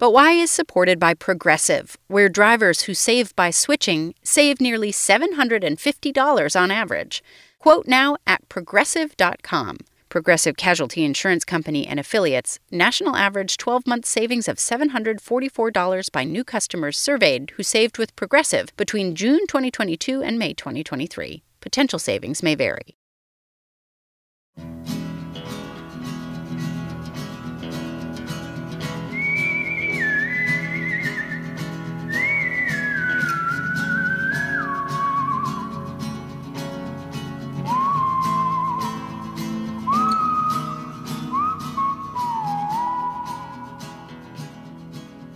But 0.00 0.12
Why 0.12 0.32
is 0.32 0.50
supported 0.50 0.98
by 0.98 1.12
Progressive, 1.12 1.98
where 2.08 2.30
drivers 2.30 2.84
who 2.84 2.94
save 2.94 3.36
by 3.36 3.50
switching 3.50 4.14
save 4.22 4.58
nearly 4.58 4.92
$750 4.92 6.56
on 6.58 6.70
average. 6.70 7.22
Quote 7.58 7.86
now 7.86 8.16
at 8.26 8.48
progressive.com. 8.48 9.76
Progressive 10.08 10.56
Casualty 10.56 11.04
Insurance 11.04 11.44
Company 11.44 11.86
and 11.86 12.00
affiliates, 12.00 12.58
national 12.70 13.14
average 13.14 13.58
12 13.58 13.86
month 13.86 14.06
savings 14.06 14.48
of 14.48 14.56
$744 14.56 16.10
by 16.10 16.24
new 16.24 16.44
customers 16.44 16.96
surveyed 16.96 17.50
who 17.58 17.62
saved 17.62 17.98
with 17.98 18.16
Progressive 18.16 18.74
between 18.78 19.14
June 19.14 19.46
2022 19.48 20.22
and 20.22 20.38
May 20.38 20.54
2023. 20.54 21.42
Potential 21.60 21.98
savings 21.98 22.42
may 22.42 22.54
vary. 22.54 22.96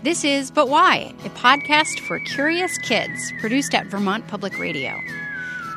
This 0.04 0.22
is 0.22 0.50
But 0.50 0.68
Why, 0.68 1.14
a 1.24 1.30
podcast 1.30 1.98
for 2.00 2.20
curious 2.26 2.76
kids 2.76 3.32
produced 3.40 3.74
at 3.74 3.86
Vermont 3.86 4.28
Public 4.28 4.58
Radio. 4.58 5.00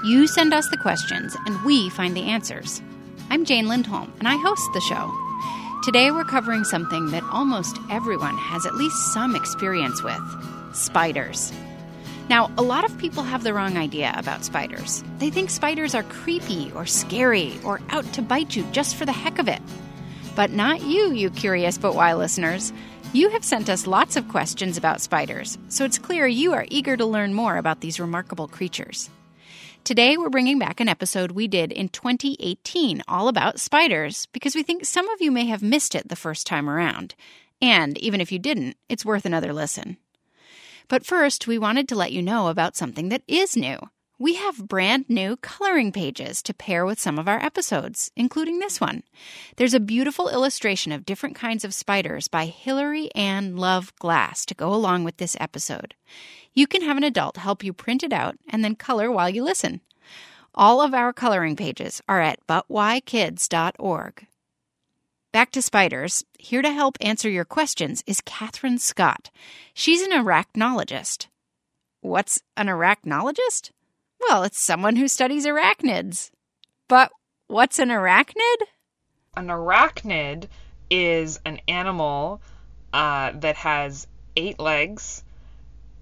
You 0.04 0.28
send 0.28 0.54
us 0.54 0.68
the 0.70 0.76
questions, 0.76 1.34
and 1.46 1.64
we 1.64 1.90
find 1.92 2.14
the 2.14 2.24
answers. 2.24 2.82
I'm 3.30 3.46
Jane 3.46 3.70
Lindholm, 3.70 4.12
and 4.20 4.28
I 4.28 4.36
host 4.36 4.70
the 4.74 4.82
show. 4.82 5.14
Today 5.86 6.12
we're 6.12 6.26
covering 6.26 6.66
something 6.66 7.12
that 7.12 7.24
almost 7.32 7.80
everyone 7.90 8.38
has 8.38 8.66
at 8.66 8.76
least 8.76 9.14
some 9.14 9.34
experience 9.34 10.04
with 10.04 10.20
spiders. 10.74 11.54
Now, 12.30 12.52
a 12.58 12.64
lot 12.64 12.84
of 12.84 12.98
people 12.98 13.24
have 13.24 13.46
the 13.46 13.54
wrong 13.54 13.78
idea 13.78 14.14
about 14.18 14.44
spiders. 14.44 15.06
They 15.20 15.30
think 15.30 15.50
spiders 15.50 15.96
are 15.96 16.04
creepy 16.04 16.70
or 16.76 16.86
scary 16.86 17.58
or 17.64 17.80
out 17.92 18.12
to 18.12 18.22
bite 18.22 18.58
you 18.58 18.66
just 18.74 18.98
for 18.98 19.06
the 19.06 19.14
heck 19.14 19.40
of 19.40 19.48
it. 19.48 19.62
But 20.36 20.52
not 20.52 20.82
you, 20.82 21.14
you 21.14 21.30
curious 21.30 21.78
but 21.78 21.96
why 21.96 22.14
listeners. 22.14 22.74
You 23.14 23.30
have 23.30 23.44
sent 23.44 23.70
us 23.70 23.88
lots 23.88 24.18
of 24.18 24.28
questions 24.28 24.78
about 24.78 25.00
spiders, 25.00 25.58
so 25.70 25.86
it's 25.86 25.98
clear 25.98 26.28
you 26.28 26.54
are 26.54 26.66
eager 26.70 26.98
to 26.98 27.06
learn 27.06 27.34
more 27.34 27.56
about 27.56 27.80
these 27.80 28.02
remarkable 28.02 28.50
creatures. 28.50 29.10
Today, 29.86 30.18
we're 30.18 30.30
bringing 30.30 30.60
back 30.60 30.82
an 30.82 30.90
episode 30.90 31.32
we 31.32 31.48
did 31.48 31.72
in 31.72 31.88
2018 31.88 33.02
all 33.08 33.30
about 33.30 33.62
spiders 33.62 34.28
because 34.34 34.56
we 34.56 34.62
think 34.62 34.84
some 34.84 35.08
of 35.10 35.22
you 35.22 35.32
may 35.32 35.46
have 35.46 35.64
missed 35.64 35.96
it 35.96 36.10
the 36.10 36.18
first 36.18 36.46
time 36.46 36.70
around. 36.70 37.16
And 37.62 37.98
even 38.00 38.20
if 38.20 38.30
you 38.30 38.40
didn't, 38.40 38.76
it's 38.90 39.06
worth 39.06 39.26
another 39.26 39.54
listen. 39.54 39.96
But 40.90 41.06
first, 41.06 41.48
we 41.48 41.58
wanted 41.58 41.88
to 41.88 41.96
let 41.96 42.12
you 42.12 42.22
know 42.22 42.50
about 42.50 42.76
something 42.76 43.08
that 43.10 43.24
is 43.26 43.56
new 43.56 43.80
we 44.20 44.36
have 44.36 44.68
brand 44.68 45.06
new 45.10 45.38
coloring 45.38 45.92
pages 45.92 46.42
to 46.42 46.54
pair 46.54 46.86
with 46.86 47.00
some 47.00 47.20
of 47.20 47.28
our 47.28 47.40
episodes, 47.44 48.10
including 48.16 48.60
this 48.60 48.82
one. 48.82 49.04
There's 49.58 49.76
a 49.76 49.80
beautiful 49.80 50.30
illustration 50.30 50.92
of 50.92 51.06
different 51.06 51.36
kinds 51.36 51.64
of 51.64 51.74
spiders 51.74 52.28
by 52.28 52.48
Hilary 52.48 53.14
Ann 53.14 53.58
Love 53.58 53.96
Glass 53.98 54.46
to 54.48 54.56
go 54.56 54.74
along 54.74 55.04
with 55.04 55.18
this 55.18 55.38
episode. 55.40 55.94
You 56.54 56.66
can 56.66 56.82
have 56.82 56.98
an 56.98 57.04
adult 57.04 57.38
help 57.38 57.64
you 57.64 57.74
print 57.74 58.02
it 58.02 58.12
out 58.12 58.38
and 58.50 58.64
then 58.64 58.76
color 58.76 59.12
while 59.12 59.30
you 59.30 59.44
listen. 59.44 59.82
All 60.56 60.82
of 60.82 60.96
our 60.96 61.14
coloring 61.14 61.56
pages 61.56 62.02
are 62.10 62.22
at 62.22 62.46
butwhykids.org. 62.48 64.28
Back 65.32 65.52
to 65.52 65.62
spiders. 65.62 66.24
Here 66.40 66.64
to 66.64 66.72
help 66.72 66.98
answer 67.00 67.30
your 67.30 67.46
questions 67.46 68.04
is 68.08 68.22
Catherine 68.22 68.80
Scott. 68.80 69.30
She's 69.76 70.02
an 70.02 70.12
arachnologist. 70.12 71.28
What's 72.02 72.42
an 72.56 72.66
arachnologist? 72.66 73.70
Well, 74.20 74.44
it's 74.44 74.60
someone 74.60 74.96
who 74.96 75.08
studies 75.08 75.46
arachnids. 75.46 76.32
But 76.88 77.12
what's 77.48 77.80
an 77.80 77.90
arachnid? 77.90 78.58
An 79.36 79.48
arachnid 79.48 80.48
is 80.90 81.40
an 81.46 81.60
animal 81.68 82.42
uh, 82.94 83.32
that 83.36 83.58
has 83.58 84.08
eight 84.36 84.60
legs, 84.60 85.24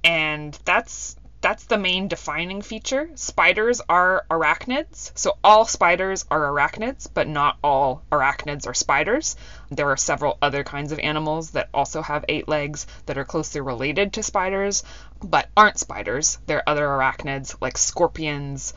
and 0.03 0.57
that's 0.65 1.15
that's 1.45 1.65
the 1.65 1.77
main 1.77 2.07
defining 2.07 2.63
feature. 2.63 3.07
Spiders 3.13 3.79
are 3.87 4.25
arachnids, 4.31 5.11
so 5.13 5.37
all 5.43 5.63
spiders 5.65 6.25
are 6.31 6.41
arachnids, 6.41 7.07
but 7.13 7.27
not 7.27 7.59
all 7.63 8.01
arachnids 8.11 8.65
are 8.65 8.73
spiders. 8.73 9.35
There 9.69 9.87
are 9.91 9.95
several 9.95 10.39
other 10.41 10.63
kinds 10.63 10.91
of 10.91 10.97
animals 10.97 11.51
that 11.51 11.69
also 11.71 12.01
have 12.01 12.25
eight 12.29 12.47
legs 12.47 12.87
that 13.05 13.19
are 13.19 13.25
closely 13.25 13.61
related 13.61 14.13
to 14.13 14.23
spiders, 14.23 14.83
but 15.23 15.47
aren't 15.55 15.77
spiders. 15.77 16.39
There 16.47 16.57
are 16.57 16.63
other 16.65 16.87
arachnids 16.87 17.55
like 17.61 17.77
scorpions, 17.77 18.73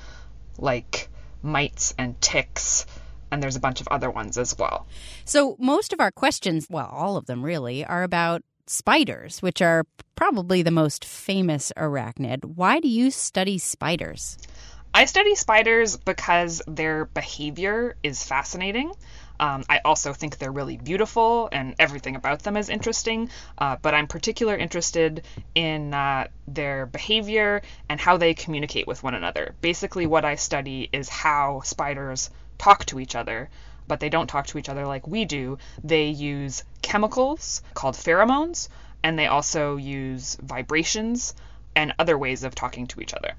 like 0.58 1.08
mites 1.40 1.94
and 1.96 2.20
ticks, 2.20 2.84
and 3.30 3.42
there's 3.42 3.56
a 3.56 3.60
bunch 3.60 3.80
of 3.80 3.88
other 3.88 4.10
ones 4.10 4.36
as 4.36 4.58
well. 4.58 4.86
So, 5.24 5.56
most 5.58 5.94
of 5.94 6.00
our 6.00 6.10
questions, 6.10 6.66
well, 6.68 6.90
all 6.92 7.16
of 7.16 7.24
them 7.24 7.42
really, 7.42 7.82
are 7.82 8.02
about 8.02 8.42
spiders, 8.68 9.40
which 9.40 9.62
are 9.62 9.86
probably 10.14 10.62
the 10.62 10.70
most 10.70 11.04
famous 11.04 11.72
arachnid. 11.76 12.44
Why 12.44 12.80
do 12.80 12.88
you 12.88 13.10
study 13.10 13.58
spiders? 13.58 14.38
I 14.94 15.04
study 15.04 15.34
spiders 15.34 15.96
because 15.96 16.62
their 16.66 17.04
behavior 17.04 17.96
is 18.02 18.24
fascinating. 18.24 18.92
Um, 19.38 19.64
I 19.68 19.80
also 19.84 20.12
think 20.12 20.38
they're 20.38 20.50
really 20.50 20.76
beautiful 20.76 21.48
and 21.52 21.74
everything 21.78 22.16
about 22.16 22.42
them 22.42 22.56
is 22.56 22.68
interesting, 22.68 23.30
uh, 23.58 23.76
but 23.80 23.94
I'm 23.94 24.08
particularly 24.08 24.60
interested 24.62 25.24
in 25.54 25.94
uh, 25.94 26.26
their 26.48 26.86
behavior 26.86 27.62
and 27.88 28.00
how 28.00 28.16
they 28.16 28.34
communicate 28.34 28.86
with 28.86 29.02
one 29.02 29.14
another. 29.14 29.54
Basically, 29.60 30.06
what 30.06 30.24
I 30.24 30.34
study 30.34 30.88
is 30.92 31.08
how 31.08 31.60
spiders 31.64 32.30
talk 32.58 32.84
to 32.86 32.98
each 32.98 33.14
other 33.14 33.50
but 33.88 34.00
they 34.00 34.08
don't 34.08 34.28
talk 34.28 34.46
to 34.48 34.58
each 34.58 34.68
other 34.68 34.86
like 34.86 35.08
we 35.08 35.24
do. 35.24 35.58
They 35.82 36.08
use 36.08 36.62
chemicals 36.82 37.62
called 37.74 37.96
pheromones, 37.96 38.68
and 39.02 39.18
they 39.18 39.26
also 39.26 39.76
use 39.76 40.36
vibrations 40.42 41.34
and 41.74 41.94
other 41.98 42.18
ways 42.18 42.44
of 42.44 42.54
talking 42.54 42.86
to 42.88 43.00
each 43.00 43.14
other. 43.14 43.32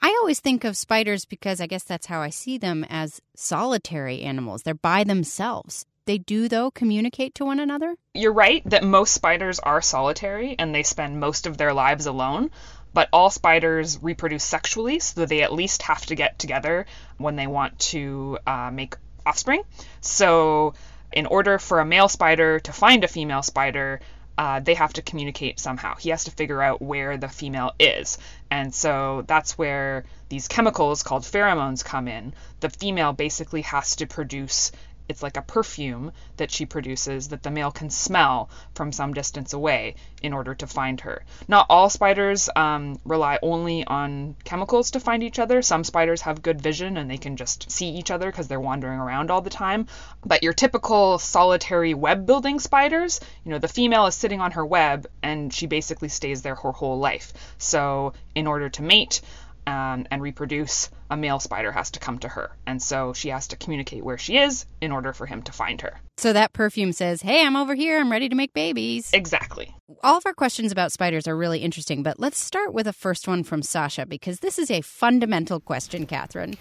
I 0.00 0.16
always 0.20 0.40
think 0.40 0.64
of 0.64 0.76
spiders 0.76 1.24
because 1.24 1.60
I 1.60 1.66
guess 1.66 1.82
that's 1.82 2.06
how 2.06 2.20
I 2.20 2.30
see 2.30 2.58
them 2.58 2.84
as 2.88 3.20
solitary 3.34 4.22
animals. 4.22 4.62
They're 4.62 4.74
by 4.74 5.04
themselves. 5.04 5.86
They 6.04 6.18
do, 6.18 6.48
though, 6.48 6.70
communicate 6.70 7.34
to 7.36 7.44
one 7.44 7.58
another? 7.58 7.96
You're 8.14 8.32
right 8.32 8.62
that 8.70 8.84
most 8.84 9.12
spiders 9.12 9.58
are 9.58 9.82
solitary 9.82 10.54
and 10.56 10.72
they 10.72 10.84
spend 10.84 11.18
most 11.18 11.46
of 11.46 11.56
their 11.56 11.72
lives 11.72 12.06
alone. 12.06 12.50
But 12.92 13.08
all 13.12 13.28
spiders 13.28 13.98
reproduce 14.00 14.44
sexually, 14.44 15.00
so 15.00 15.26
they 15.26 15.42
at 15.42 15.52
least 15.52 15.82
have 15.82 16.06
to 16.06 16.14
get 16.14 16.38
together 16.38 16.86
when 17.18 17.36
they 17.36 17.46
want 17.46 17.78
to 17.90 18.38
uh, 18.46 18.70
make 18.72 18.94
offspring. 19.26 19.62
So, 20.00 20.74
in 21.12 21.26
order 21.26 21.58
for 21.58 21.80
a 21.80 21.84
male 21.84 22.08
spider 22.08 22.60
to 22.60 22.72
find 22.72 23.04
a 23.04 23.08
female 23.08 23.42
spider, 23.42 24.00
uh, 24.38 24.60
they 24.60 24.74
have 24.74 24.92
to 24.92 25.02
communicate 25.02 25.58
somehow. 25.58 25.96
He 25.96 26.10
has 26.10 26.24
to 26.24 26.30
figure 26.30 26.62
out 26.62 26.82
where 26.82 27.16
the 27.16 27.28
female 27.28 27.72
is. 27.78 28.18
And 28.50 28.74
so 28.74 29.24
that's 29.26 29.56
where 29.56 30.04
these 30.28 30.46
chemicals 30.48 31.02
called 31.02 31.22
pheromones 31.22 31.84
come 31.84 32.06
in. 32.06 32.34
The 32.60 32.70
female 32.70 33.12
basically 33.12 33.62
has 33.62 33.96
to 33.96 34.06
produce 34.06 34.72
it's 35.08 35.22
like 35.22 35.36
a 35.36 35.42
perfume 35.42 36.12
that 36.36 36.50
she 36.50 36.66
produces 36.66 37.28
that 37.28 37.42
the 37.42 37.50
male 37.50 37.70
can 37.70 37.90
smell 37.90 38.50
from 38.74 38.92
some 38.92 39.14
distance 39.14 39.52
away 39.52 39.94
in 40.22 40.32
order 40.32 40.54
to 40.54 40.66
find 40.66 41.00
her. 41.00 41.24
Not 41.48 41.66
all 41.68 41.88
spiders 41.88 42.48
um, 42.56 42.98
rely 43.04 43.38
only 43.42 43.84
on 43.84 44.36
chemicals 44.44 44.90
to 44.92 45.00
find 45.00 45.22
each 45.22 45.38
other. 45.38 45.62
Some 45.62 45.84
spiders 45.84 46.22
have 46.22 46.42
good 46.42 46.60
vision 46.60 46.96
and 46.96 47.10
they 47.10 47.18
can 47.18 47.36
just 47.36 47.70
see 47.70 47.90
each 47.90 48.10
other 48.10 48.30
because 48.30 48.48
they're 48.48 48.60
wandering 48.60 48.98
around 48.98 49.30
all 49.30 49.40
the 49.40 49.50
time. 49.50 49.86
But 50.24 50.42
your 50.42 50.52
typical 50.52 51.18
solitary 51.18 51.94
web 51.94 52.26
building 52.26 52.58
spiders, 52.58 53.20
you 53.44 53.50
know, 53.50 53.58
the 53.58 53.68
female 53.68 54.06
is 54.06 54.14
sitting 54.14 54.40
on 54.40 54.52
her 54.52 54.66
web 54.66 55.06
and 55.22 55.52
she 55.52 55.66
basically 55.66 56.08
stays 56.08 56.42
there 56.42 56.54
her 56.56 56.72
whole 56.72 56.98
life. 56.98 57.32
So, 57.58 58.12
in 58.34 58.46
order 58.46 58.68
to 58.68 58.82
mate, 58.82 59.20
um, 59.66 60.06
and 60.10 60.22
reproduce, 60.22 60.90
a 61.10 61.16
male 61.16 61.40
spider 61.40 61.72
has 61.72 61.90
to 61.92 62.00
come 62.00 62.18
to 62.20 62.28
her. 62.28 62.52
And 62.66 62.82
so 62.82 63.12
she 63.12 63.30
has 63.30 63.48
to 63.48 63.56
communicate 63.56 64.04
where 64.04 64.18
she 64.18 64.38
is 64.38 64.66
in 64.80 64.92
order 64.92 65.12
for 65.12 65.26
him 65.26 65.42
to 65.42 65.52
find 65.52 65.80
her. 65.80 66.00
So 66.16 66.32
that 66.32 66.52
perfume 66.52 66.92
says, 66.92 67.22
Hey, 67.22 67.44
I'm 67.44 67.56
over 67.56 67.74
here. 67.74 68.00
I'm 68.00 68.10
ready 68.10 68.28
to 68.28 68.34
make 68.34 68.52
babies. 68.52 69.10
Exactly. 69.12 69.74
All 70.02 70.16
of 70.16 70.26
our 70.26 70.34
questions 70.34 70.72
about 70.72 70.92
spiders 70.92 71.28
are 71.28 71.36
really 71.36 71.60
interesting, 71.60 72.02
but 72.02 72.18
let's 72.18 72.38
start 72.38 72.72
with 72.72 72.86
a 72.86 72.92
first 72.92 73.28
one 73.28 73.42
from 73.42 73.62
Sasha 73.62 74.06
because 74.06 74.40
this 74.40 74.58
is 74.58 74.70
a 74.70 74.80
fundamental 74.80 75.60
question, 75.60 76.06
Catherine. 76.06 76.56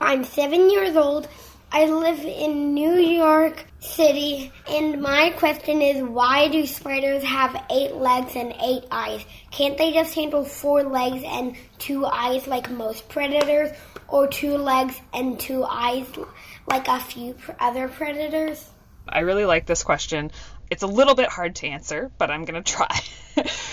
I'm 0.00 0.24
seven 0.24 0.70
years 0.70 0.96
old 0.96 1.28
I 1.72 1.84
live 1.84 2.18
in 2.24 2.74
New 2.74 2.94
York 2.94 3.64
City, 3.78 4.50
and 4.68 5.00
my 5.00 5.30
question 5.36 5.80
is 5.80 6.02
why 6.02 6.48
do 6.48 6.66
spiders 6.66 7.22
have 7.22 7.64
eight 7.70 7.94
legs 7.94 8.34
and 8.34 8.52
eight 8.60 8.86
eyes? 8.90 9.24
Can't 9.52 9.78
they 9.78 9.92
just 9.92 10.12
handle 10.12 10.44
four 10.44 10.82
legs 10.82 11.22
and 11.24 11.54
two 11.78 12.04
eyes 12.06 12.48
like 12.48 12.68
most 12.72 13.08
predators, 13.08 13.70
or 14.08 14.26
two 14.26 14.56
legs 14.56 15.00
and 15.14 15.38
two 15.38 15.62
eyes 15.62 16.06
like 16.66 16.88
a 16.88 16.98
few 16.98 17.36
other 17.60 17.86
predators? 17.86 18.68
I 19.08 19.20
really 19.20 19.44
like 19.44 19.66
this 19.66 19.84
question. 19.84 20.32
It's 20.70 20.82
a 20.82 20.88
little 20.88 21.14
bit 21.14 21.28
hard 21.28 21.54
to 21.56 21.68
answer, 21.68 22.10
but 22.18 22.32
I'm 22.32 22.46
going 22.46 22.62
to 22.64 22.72
try. 22.72 23.00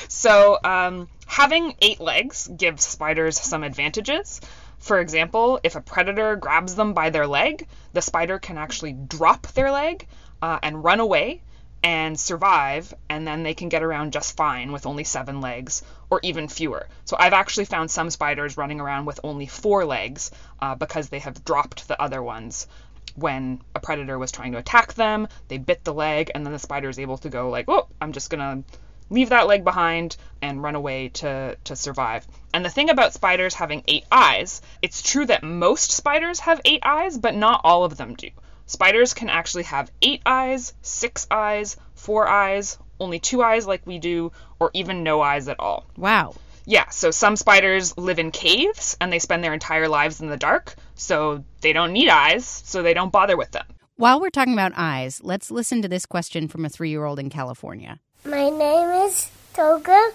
so, 0.07 0.59
um, 0.63 1.09
having 1.25 1.73
eight 1.81 1.99
legs 1.99 2.47
gives 2.47 2.85
spiders 2.85 3.39
some 3.39 3.63
advantages. 3.63 4.39
For 4.79 4.99
example, 4.99 5.59
if 5.63 5.75
a 5.75 5.81
predator 5.81 6.35
grabs 6.35 6.75
them 6.75 6.93
by 6.93 7.09
their 7.09 7.27
leg, 7.27 7.67
the 7.93 8.01
spider 8.01 8.39
can 8.39 8.57
actually 8.57 8.93
drop 8.93 9.47
their 9.47 9.71
leg 9.71 10.07
uh, 10.41 10.59
and 10.61 10.83
run 10.83 10.99
away 10.99 11.41
and 11.83 12.19
survive, 12.19 12.93
and 13.09 13.27
then 13.27 13.43
they 13.43 13.53
can 13.53 13.69
get 13.69 13.83
around 13.83 14.13
just 14.13 14.35
fine 14.35 14.71
with 14.71 14.85
only 14.85 15.03
seven 15.03 15.41
legs 15.41 15.83
or 16.09 16.19
even 16.23 16.47
fewer. 16.47 16.87
So 17.05 17.15
I've 17.19 17.33
actually 17.33 17.65
found 17.65 17.91
some 17.91 18.09
spiders 18.09 18.57
running 18.57 18.79
around 18.79 19.05
with 19.05 19.19
only 19.23 19.45
four 19.45 19.85
legs 19.85 20.31
uh, 20.59 20.75
because 20.75 21.09
they 21.09 21.19
have 21.19 21.45
dropped 21.45 21.87
the 21.87 22.01
other 22.01 22.21
ones 22.21 22.67
when 23.15 23.61
a 23.75 23.79
predator 23.79 24.17
was 24.17 24.31
trying 24.31 24.51
to 24.51 24.57
attack 24.57 24.93
them. 24.93 25.27
They 25.47 25.57
bit 25.57 25.83
the 25.83 25.93
leg, 25.93 26.31
and 26.33 26.45
then 26.45 26.53
the 26.53 26.59
spider 26.59 26.89
is 26.89 26.99
able 26.99 27.17
to 27.19 27.29
go 27.29 27.49
like, 27.49 27.65
"Oh, 27.67 27.87
I'm 28.01 28.11
just 28.11 28.29
gonna." 28.29 28.63
Leave 29.09 29.29
that 29.29 29.47
leg 29.47 29.63
behind 29.63 30.17
and 30.41 30.61
run 30.61 30.75
away 30.75 31.09
to, 31.09 31.57
to 31.63 31.75
survive. 31.75 32.27
And 32.53 32.63
the 32.63 32.69
thing 32.69 32.89
about 32.89 33.13
spiders 33.13 33.53
having 33.53 33.83
eight 33.87 34.05
eyes, 34.11 34.61
it's 34.81 35.01
true 35.01 35.25
that 35.25 35.43
most 35.43 35.91
spiders 35.91 36.39
have 36.41 36.61
eight 36.65 36.81
eyes, 36.83 37.17
but 37.17 37.35
not 37.35 37.61
all 37.63 37.83
of 37.83 37.97
them 37.97 38.15
do. 38.15 38.29
Spiders 38.65 39.13
can 39.13 39.29
actually 39.29 39.63
have 39.63 39.91
eight 40.01 40.21
eyes, 40.25 40.73
six 40.81 41.25
eyes, 41.31 41.77
four 41.95 42.27
eyes, 42.27 42.77
only 42.99 43.19
two 43.19 43.41
eyes 43.41 43.65
like 43.65 43.85
we 43.85 43.99
do, 43.99 44.31
or 44.59 44.71
even 44.73 45.03
no 45.03 45.21
eyes 45.21 45.47
at 45.47 45.59
all. 45.59 45.85
Wow. 45.97 46.35
Yeah, 46.65 46.89
so 46.89 47.11
some 47.11 47.37
spiders 47.37 47.97
live 47.97 48.19
in 48.19 48.31
caves 48.31 48.97
and 48.99 49.11
they 49.11 49.19
spend 49.19 49.41
their 49.41 49.53
entire 49.53 49.87
lives 49.87 50.19
in 50.19 50.27
the 50.27 50.35
dark, 50.35 50.75
so 50.95 51.45
they 51.61 51.71
don't 51.71 51.93
need 51.93 52.09
eyes, 52.09 52.45
so 52.45 52.83
they 52.83 52.93
don't 52.93 53.11
bother 53.11 53.37
with 53.37 53.51
them. 53.51 53.65
While 53.95 54.19
we're 54.19 54.29
talking 54.29 54.53
about 54.53 54.73
eyes, 54.75 55.21
let's 55.23 55.49
listen 55.49 55.81
to 55.81 55.87
this 55.87 56.05
question 56.05 56.49
from 56.49 56.65
a 56.65 56.69
three 56.69 56.89
year 56.89 57.05
old 57.05 57.19
in 57.19 57.29
California. 57.29 57.99
My 58.47 58.57
name 58.57 58.89
is 59.05 59.29
Toga. 59.53 60.11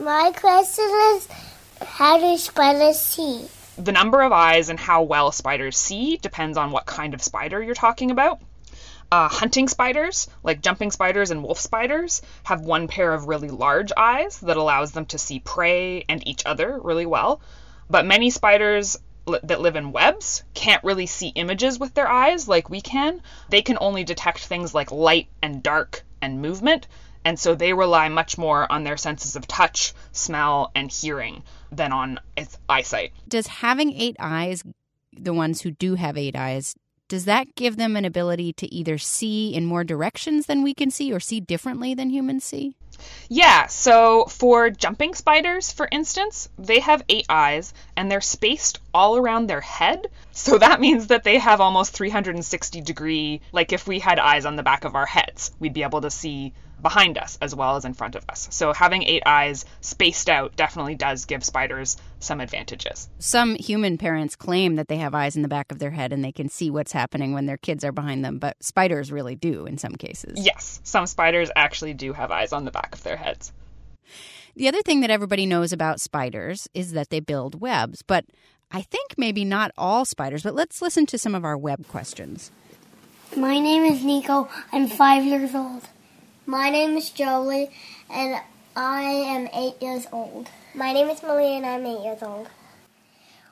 My 0.00 0.30
question 0.30 0.84
is 0.84 1.26
How 1.84 2.16
do 2.16 2.38
spiders 2.38 3.00
see? 3.00 3.48
The 3.76 3.90
number 3.90 4.22
of 4.22 4.30
eyes 4.30 4.68
and 4.68 4.78
how 4.78 5.02
well 5.02 5.32
spiders 5.32 5.76
see 5.76 6.18
depends 6.18 6.56
on 6.56 6.70
what 6.70 6.86
kind 6.86 7.14
of 7.14 7.22
spider 7.22 7.60
you're 7.60 7.74
talking 7.74 8.12
about. 8.12 8.40
Uh, 9.10 9.28
hunting 9.28 9.66
spiders, 9.66 10.28
like 10.44 10.62
jumping 10.62 10.92
spiders 10.92 11.32
and 11.32 11.42
wolf 11.42 11.58
spiders, 11.58 12.22
have 12.44 12.60
one 12.60 12.86
pair 12.86 13.12
of 13.12 13.26
really 13.26 13.50
large 13.50 13.90
eyes 13.96 14.38
that 14.38 14.56
allows 14.56 14.92
them 14.92 15.06
to 15.06 15.18
see 15.18 15.40
prey 15.40 16.04
and 16.08 16.24
each 16.28 16.46
other 16.46 16.78
really 16.78 17.06
well. 17.06 17.40
But 17.90 18.06
many 18.06 18.30
spiders 18.30 18.96
that 19.42 19.60
live 19.60 19.74
in 19.74 19.90
webs 19.90 20.44
can't 20.54 20.84
really 20.84 21.06
see 21.06 21.32
images 21.34 21.76
with 21.76 21.92
their 21.94 22.08
eyes 22.08 22.46
like 22.46 22.70
we 22.70 22.80
can. 22.80 23.20
They 23.48 23.62
can 23.62 23.78
only 23.80 24.04
detect 24.04 24.46
things 24.46 24.76
like 24.76 24.92
light 24.92 25.26
and 25.42 25.60
dark 25.60 26.04
and 26.22 26.40
movement, 26.40 26.86
and 27.28 27.38
so 27.38 27.54
they 27.54 27.74
rely 27.74 28.08
much 28.08 28.38
more 28.38 28.66
on 28.72 28.84
their 28.84 28.96
senses 28.96 29.36
of 29.36 29.46
touch, 29.46 29.92
smell, 30.12 30.70
and 30.74 30.90
hearing 30.90 31.42
than 31.70 31.92
on 31.92 32.18
its 32.38 32.56
eyesight. 32.70 33.12
Does 33.28 33.46
having 33.46 33.92
eight 33.92 34.16
eyes, 34.18 34.64
the 35.12 35.34
ones 35.34 35.60
who 35.60 35.70
do 35.70 35.96
have 35.96 36.16
eight 36.16 36.34
eyes, 36.34 36.74
does 37.06 37.26
that 37.26 37.54
give 37.54 37.76
them 37.76 37.96
an 37.96 38.06
ability 38.06 38.54
to 38.54 38.74
either 38.74 38.96
see 38.96 39.54
in 39.54 39.66
more 39.66 39.84
directions 39.84 40.46
than 40.46 40.62
we 40.62 40.72
can 40.72 40.90
see 40.90 41.12
or 41.12 41.20
see 41.20 41.38
differently 41.38 41.92
than 41.92 42.08
humans 42.08 42.44
see? 42.44 42.72
Yeah, 43.28 43.66
so 43.66 44.24
for 44.24 44.70
jumping 44.70 45.12
spiders, 45.12 45.70
for 45.70 45.86
instance, 45.92 46.48
they 46.58 46.80
have 46.80 47.04
eight 47.10 47.26
eyes 47.28 47.74
and 47.94 48.10
they're 48.10 48.22
spaced 48.22 48.80
all 48.98 49.16
around 49.16 49.46
their 49.46 49.60
head. 49.60 50.08
So 50.32 50.58
that 50.58 50.80
means 50.86 51.06
that 51.06 51.22
they 51.22 51.38
have 51.38 51.60
almost 51.60 51.92
360 51.92 52.80
degree, 52.80 53.40
like 53.52 53.72
if 53.72 53.86
we 53.86 54.00
had 54.00 54.18
eyes 54.18 54.44
on 54.44 54.56
the 54.56 54.64
back 54.64 54.84
of 54.84 54.96
our 54.96 55.06
heads, 55.06 55.52
we'd 55.60 55.72
be 55.72 55.84
able 55.84 56.00
to 56.00 56.10
see 56.10 56.52
behind 56.82 57.16
us 57.16 57.38
as 57.40 57.54
well 57.54 57.76
as 57.76 57.84
in 57.84 57.94
front 57.94 58.16
of 58.16 58.24
us. 58.28 58.48
So 58.50 58.72
having 58.72 59.04
eight 59.04 59.22
eyes 59.24 59.64
spaced 59.80 60.28
out 60.28 60.56
definitely 60.56 60.96
does 60.96 61.24
give 61.26 61.44
spiders 61.44 61.96
some 62.18 62.40
advantages. 62.40 63.08
Some 63.20 63.54
human 63.54 63.98
parents 63.98 64.34
claim 64.34 64.76
that 64.76 64.88
they 64.88 64.98
have 64.98 65.14
eyes 65.14 65.36
in 65.36 65.42
the 65.42 65.48
back 65.48 65.70
of 65.70 65.78
their 65.78 65.90
head 65.92 66.12
and 66.12 66.24
they 66.24 66.32
can 66.32 66.48
see 66.48 66.70
what's 66.70 66.92
happening 66.92 67.32
when 67.32 67.46
their 67.46 67.56
kids 67.56 67.84
are 67.84 67.92
behind 67.92 68.24
them, 68.24 68.38
but 68.38 68.56
spiders 68.62 69.12
really 69.12 69.36
do 69.36 69.64
in 69.64 69.78
some 69.78 69.94
cases. 69.94 70.44
Yes, 70.44 70.80
some 70.82 71.06
spiders 71.06 71.50
actually 71.54 71.94
do 71.94 72.12
have 72.12 72.32
eyes 72.32 72.52
on 72.52 72.64
the 72.64 72.72
back 72.72 72.94
of 72.94 73.02
their 73.04 73.16
heads. 73.16 73.52
The 74.56 74.66
other 74.66 74.82
thing 74.82 75.02
that 75.02 75.10
everybody 75.10 75.46
knows 75.46 75.72
about 75.72 76.00
spiders 76.00 76.68
is 76.74 76.90
that 76.92 77.10
they 77.10 77.20
build 77.20 77.60
webs, 77.60 78.02
but 78.02 78.24
I 78.70 78.82
think 78.82 79.14
maybe 79.16 79.44
not 79.44 79.72
all 79.78 80.04
spiders, 80.04 80.42
but 80.42 80.54
let's 80.54 80.82
listen 80.82 81.06
to 81.06 81.18
some 81.18 81.34
of 81.34 81.44
our 81.44 81.56
web 81.56 81.88
questions. 81.88 82.50
My 83.36 83.58
name 83.58 83.84
is 83.84 84.04
Nico. 84.04 84.48
I'm 84.72 84.88
five 84.88 85.24
years 85.24 85.54
old. 85.54 85.84
My 86.46 86.70
name 86.70 86.96
is 86.96 87.10
Jolie, 87.10 87.70
and 88.10 88.40
I 88.76 89.02
am 89.02 89.48
eight 89.54 89.80
years 89.82 90.06
old. 90.12 90.48
My 90.74 90.92
name 90.92 91.08
is 91.08 91.22
Malia, 91.22 91.56
and 91.56 91.66
I'm 91.66 91.86
eight 91.86 92.04
years 92.04 92.22
old. 92.22 92.48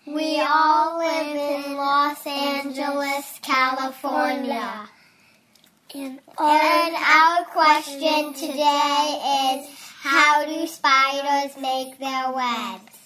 We 0.07 0.41
all 0.41 0.99
live 0.99 1.37
in 1.67 1.77
Los 1.77 2.27
Angeles, 2.27 3.39
California. 3.43 4.89
And 5.95 6.21
our 6.39 7.45
question 7.47 8.35
today 8.35 9.59
is 9.59 9.71
how 10.03 10.45
do 10.45 10.67
spiders 10.67 11.57
make 11.61 11.99
their 11.99 12.31
webs? 12.33 13.06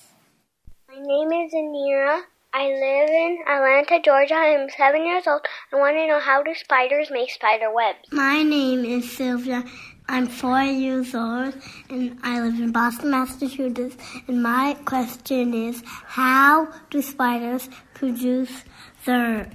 My 0.90 0.98
name 0.98 1.30
is 1.30 1.54
Anira. 1.54 2.22
I 2.52 2.66
live 2.66 3.10
in 3.10 3.38
Atlanta, 3.46 4.00
Georgia. 4.04 4.34
I'm 4.34 4.68
seven 4.70 5.06
years 5.06 5.24
old. 5.24 5.42
I 5.72 5.76
want 5.76 5.94
to 5.96 6.08
know 6.08 6.18
how 6.18 6.42
do 6.42 6.52
spiders 6.52 7.12
make 7.12 7.30
spider 7.30 7.72
webs? 7.72 8.10
My 8.10 8.42
name 8.42 8.84
is 8.84 9.16
Sylvia. 9.16 9.62
I'm 10.08 10.26
four 10.26 10.60
years 10.62 11.14
old 11.14 11.54
and 11.90 12.18
I 12.24 12.40
live 12.40 12.58
in 12.58 12.72
Boston, 12.72 13.10
Massachusetts. 13.10 13.96
And 14.26 14.42
my 14.42 14.76
question 14.84 15.54
is 15.54 15.80
how 15.86 16.72
do 16.90 17.02
spiders 17.02 17.68
produce 17.94 18.64
their 19.04 19.48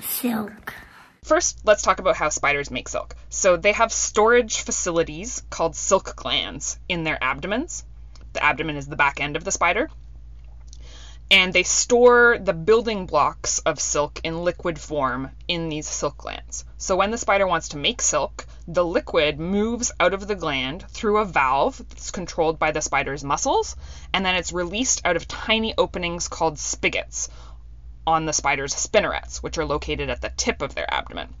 silk? 0.00 0.72
First, 1.22 1.60
let's 1.64 1.82
talk 1.82 1.98
about 1.98 2.16
how 2.16 2.30
spiders 2.30 2.70
make 2.70 2.88
silk. 2.88 3.14
So, 3.28 3.58
they 3.58 3.72
have 3.72 3.92
storage 3.92 4.62
facilities 4.62 5.42
called 5.50 5.76
silk 5.76 6.16
glands 6.16 6.78
in 6.88 7.04
their 7.04 7.22
abdomens. 7.22 7.84
The 8.32 8.42
abdomen 8.42 8.76
is 8.76 8.86
the 8.86 8.96
back 8.96 9.20
end 9.20 9.36
of 9.36 9.44
the 9.44 9.52
spider. 9.52 9.90
And 11.32 11.54
they 11.54 11.62
store 11.62 12.36
the 12.38 12.52
building 12.52 13.06
blocks 13.06 13.58
of 13.60 13.80
silk 13.80 14.20
in 14.22 14.44
liquid 14.44 14.78
form 14.78 15.30
in 15.48 15.70
these 15.70 15.88
silk 15.88 16.18
glands. 16.18 16.66
So, 16.76 16.94
when 16.94 17.10
the 17.10 17.16
spider 17.16 17.46
wants 17.46 17.70
to 17.70 17.78
make 17.78 18.02
silk, 18.02 18.44
the 18.68 18.84
liquid 18.84 19.40
moves 19.40 19.90
out 19.98 20.12
of 20.12 20.28
the 20.28 20.34
gland 20.34 20.84
through 20.90 21.16
a 21.16 21.24
valve 21.24 21.78
that's 21.88 22.10
controlled 22.10 22.58
by 22.58 22.70
the 22.70 22.82
spider's 22.82 23.24
muscles, 23.24 23.76
and 24.12 24.26
then 24.26 24.34
it's 24.34 24.52
released 24.52 25.00
out 25.06 25.16
of 25.16 25.26
tiny 25.26 25.72
openings 25.78 26.28
called 26.28 26.58
spigots 26.58 27.30
on 28.06 28.26
the 28.26 28.34
spider's 28.34 28.74
spinnerets, 28.74 29.42
which 29.42 29.56
are 29.56 29.64
located 29.64 30.10
at 30.10 30.20
the 30.20 30.34
tip 30.36 30.60
of 30.60 30.74
their 30.74 30.92
abdomen. 30.92 31.34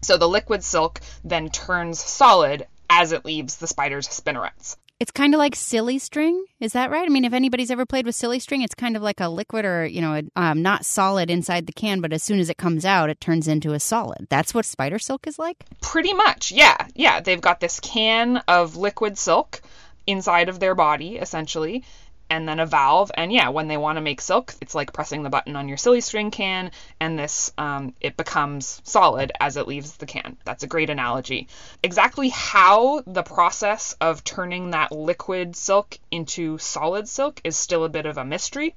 So 0.00 0.16
the 0.16 0.28
liquid 0.28 0.64
silk 0.64 1.02
then 1.24 1.50
turns 1.50 2.00
solid 2.00 2.66
as 2.88 3.12
it 3.12 3.26
leaves 3.26 3.56
the 3.56 3.66
spider's 3.66 4.08
spinnerets. 4.08 4.78
It's 5.00 5.10
kind 5.10 5.32
of 5.34 5.38
like 5.38 5.56
silly 5.56 5.98
string. 5.98 6.44
Is 6.60 6.74
that 6.74 6.90
right? 6.90 7.06
I 7.06 7.08
mean, 7.08 7.24
if 7.24 7.32
anybody's 7.32 7.70
ever 7.70 7.86
played 7.86 8.04
with 8.04 8.14
silly 8.14 8.38
string, 8.38 8.60
it's 8.60 8.74
kind 8.74 8.96
of 8.96 9.02
like 9.02 9.18
a 9.18 9.30
liquid 9.30 9.64
or, 9.64 9.86
you 9.86 10.02
know, 10.02 10.20
um, 10.36 10.60
not 10.60 10.84
solid 10.84 11.30
inside 11.30 11.66
the 11.66 11.72
can, 11.72 12.02
but 12.02 12.12
as 12.12 12.22
soon 12.22 12.38
as 12.38 12.50
it 12.50 12.58
comes 12.58 12.84
out, 12.84 13.08
it 13.08 13.18
turns 13.18 13.48
into 13.48 13.72
a 13.72 13.80
solid. 13.80 14.26
That's 14.28 14.52
what 14.52 14.66
spider 14.66 14.98
silk 14.98 15.26
is 15.26 15.38
like? 15.38 15.64
Pretty 15.80 16.12
much, 16.12 16.52
yeah. 16.52 16.86
Yeah, 16.94 17.20
they've 17.20 17.40
got 17.40 17.60
this 17.60 17.80
can 17.80 18.36
of 18.46 18.76
liquid 18.76 19.16
silk 19.16 19.62
inside 20.06 20.50
of 20.50 20.60
their 20.60 20.74
body, 20.74 21.16
essentially, 21.16 21.82
and 22.30 22.48
then 22.48 22.60
a 22.60 22.66
valve. 22.66 23.10
And 23.14 23.32
yeah, 23.32 23.48
when 23.48 23.68
they 23.68 23.76
want 23.76 23.96
to 23.96 24.00
make 24.00 24.20
silk, 24.20 24.54
it's 24.60 24.74
like 24.74 24.92
pressing 24.92 25.22
the 25.22 25.30
button 25.30 25.56
on 25.56 25.68
your 25.68 25.76
silly 25.76 26.00
string 26.00 26.30
can, 26.30 26.70
and 27.00 27.18
this 27.18 27.52
um, 27.58 27.92
it 28.00 28.16
becomes 28.16 28.80
solid 28.84 29.32
as 29.40 29.56
it 29.56 29.66
leaves 29.66 29.96
the 29.96 30.06
can. 30.06 30.36
That's 30.44 30.62
a 30.62 30.68
great 30.68 30.88
analogy. 30.88 31.48
Exactly 31.82 32.28
how 32.28 33.02
the 33.06 33.24
process 33.24 33.96
of 34.00 34.24
turning 34.24 34.70
that 34.70 34.92
liquid 34.92 35.56
silk 35.56 35.98
into 36.10 36.56
solid 36.58 37.08
silk 37.08 37.40
is 37.44 37.56
still 37.56 37.84
a 37.84 37.88
bit 37.88 38.06
of 38.06 38.16
a 38.16 38.24
mystery. 38.24 38.74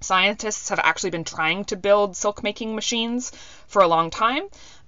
Scientists 0.00 0.70
have 0.70 0.78
actually 0.78 1.10
been 1.10 1.24
trying 1.24 1.64
to 1.66 1.76
build 1.76 2.16
silk 2.16 2.42
making 2.42 2.74
machines 2.74 3.32
for 3.66 3.82
a 3.82 3.88
long 3.88 4.08
time, 4.08 4.44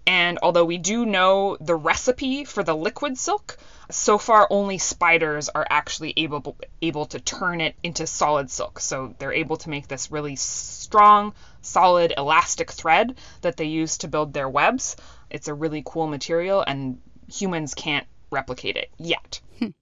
and 0.06 0.38
although 0.42 0.64
we 0.64 0.78
do 0.78 1.04
know 1.04 1.56
the 1.60 1.74
recipe 1.74 2.44
for 2.44 2.62
the 2.62 2.74
liquid 2.74 3.18
silk, 3.18 3.58
so 3.92 4.18
far 4.18 4.46
only 4.50 4.78
spiders 4.78 5.48
are 5.48 5.66
actually 5.68 6.14
able 6.16 6.56
able 6.80 7.06
to 7.06 7.20
turn 7.20 7.60
it 7.60 7.76
into 7.82 8.06
solid 8.06 8.50
silk. 8.50 8.80
So 8.80 9.14
they're 9.18 9.32
able 9.32 9.56
to 9.58 9.70
make 9.70 9.88
this 9.88 10.10
really 10.10 10.36
strong, 10.36 11.34
solid, 11.60 12.12
elastic 12.16 12.70
thread 12.72 13.16
that 13.42 13.56
they 13.56 13.66
use 13.66 13.98
to 13.98 14.08
build 14.08 14.32
their 14.32 14.48
webs. 14.48 14.96
It's 15.30 15.48
a 15.48 15.54
really 15.54 15.82
cool 15.84 16.06
material 16.06 16.64
and 16.66 17.00
humans 17.30 17.74
can't 17.74 18.06
replicate 18.30 18.76
it 18.76 18.90
yet. 18.98 19.40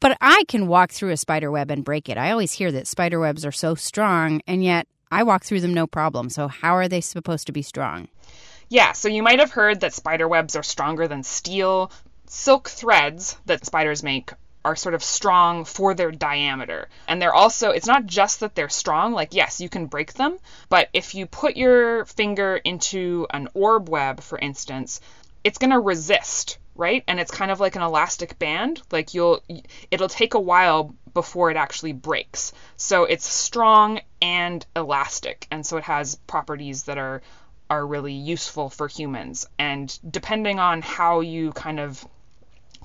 But 0.00 0.18
I 0.20 0.42
can 0.48 0.66
walk 0.66 0.90
through 0.90 1.12
a 1.12 1.16
spider 1.16 1.52
web 1.52 1.70
and 1.70 1.84
break 1.84 2.08
it. 2.08 2.18
I 2.18 2.32
always 2.32 2.52
hear 2.52 2.72
that 2.72 2.88
spider 2.88 3.20
webs 3.20 3.46
are 3.46 3.52
so 3.52 3.76
strong, 3.76 4.40
and 4.46 4.64
yet 4.64 4.88
I 5.12 5.22
walk 5.22 5.44
through 5.44 5.60
them 5.60 5.72
no 5.72 5.86
problem. 5.86 6.30
So, 6.30 6.48
how 6.48 6.74
are 6.74 6.88
they 6.88 7.00
supposed 7.00 7.46
to 7.46 7.52
be 7.52 7.62
strong? 7.62 8.08
Yeah, 8.68 8.92
so 8.92 9.08
you 9.08 9.22
might 9.22 9.38
have 9.38 9.52
heard 9.52 9.80
that 9.80 9.94
spider 9.94 10.26
webs 10.26 10.56
are 10.56 10.64
stronger 10.64 11.06
than 11.06 11.22
steel. 11.22 11.92
Silk 12.36 12.68
threads 12.68 13.38
that 13.46 13.64
spiders 13.64 14.02
make 14.02 14.30
are 14.62 14.76
sort 14.76 14.94
of 14.94 15.02
strong 15.02 15.64
for 15.64 15.94
their 15.94 16.12
diameter. 16.12 16.88
And 17.08 17.20
they're 17.20 17.34
also, 17.34 17.70
it's 17.70 17.86
not 17.86 18.04
just 18.04 18.40
that 18.40 18.54
they're 18.54 18.68
strong, 18.68 19.14
like, 19.14 19.32
yes, 19.32 19.60
you 19.60 19.70
can 19.70 19.86
break 19.86 20.12
them, 20.12 20.38
but 20.68 20.90
if 20.92 21.14
you 21.14 21.26
put 21.26 21.56
your 21.56 22.04
finger 22.04 22.56
into 22.56 23.26
an 23.30 23.48
orb 23.54 23.88
web, 23.88 24.20
for 24.20 24.38
instance, 24.38 25.00
it's 25.44 25.56
going 25.58 25.70
to 25.70 25.80
resist, 25.80 26.58
right? 26.74 27.02
And 27.08 27.18
it's 27.18 27.30
kind 27.30 27.50
of 27.50 27.58
like 27.58 27.74
an 27.74 27.82
elastic 27.82 28.38
band. 28.38 28.82
Like, 28.92 29.14
you'll, 29.14 29.42
it'll 29.90 30.08
take 30.08 30.34
a 30.34 30.40
while 30.40 30.94
before 31.14 31.50
it 31.50 31.56
actually 31.56 31.94
breaks. 31.94 32.52
So 32.76 33.04
it's 33.04 33.26
strong 33.26 34.00
and 34.20 34.64
elastic. 34.76 35.46
And 35.50 35.64
so 35.64 35.78
it 35.78 35.84
has 35.84 36.16
properties 36.26 36.84
that 36.84 36.98
are 36.98 37.22
are 37.68 37.84
really 37.84 38.12
useful 38.12 38.70
for 38.70 38.86
humans. 38.86 39.48
And 39.58 39.98
depending 40.08 40.60
on 40.60 40.82
how 40.82 41.20
you 41.20 41.50
kind 41.50 41.80
of 41.80 42.06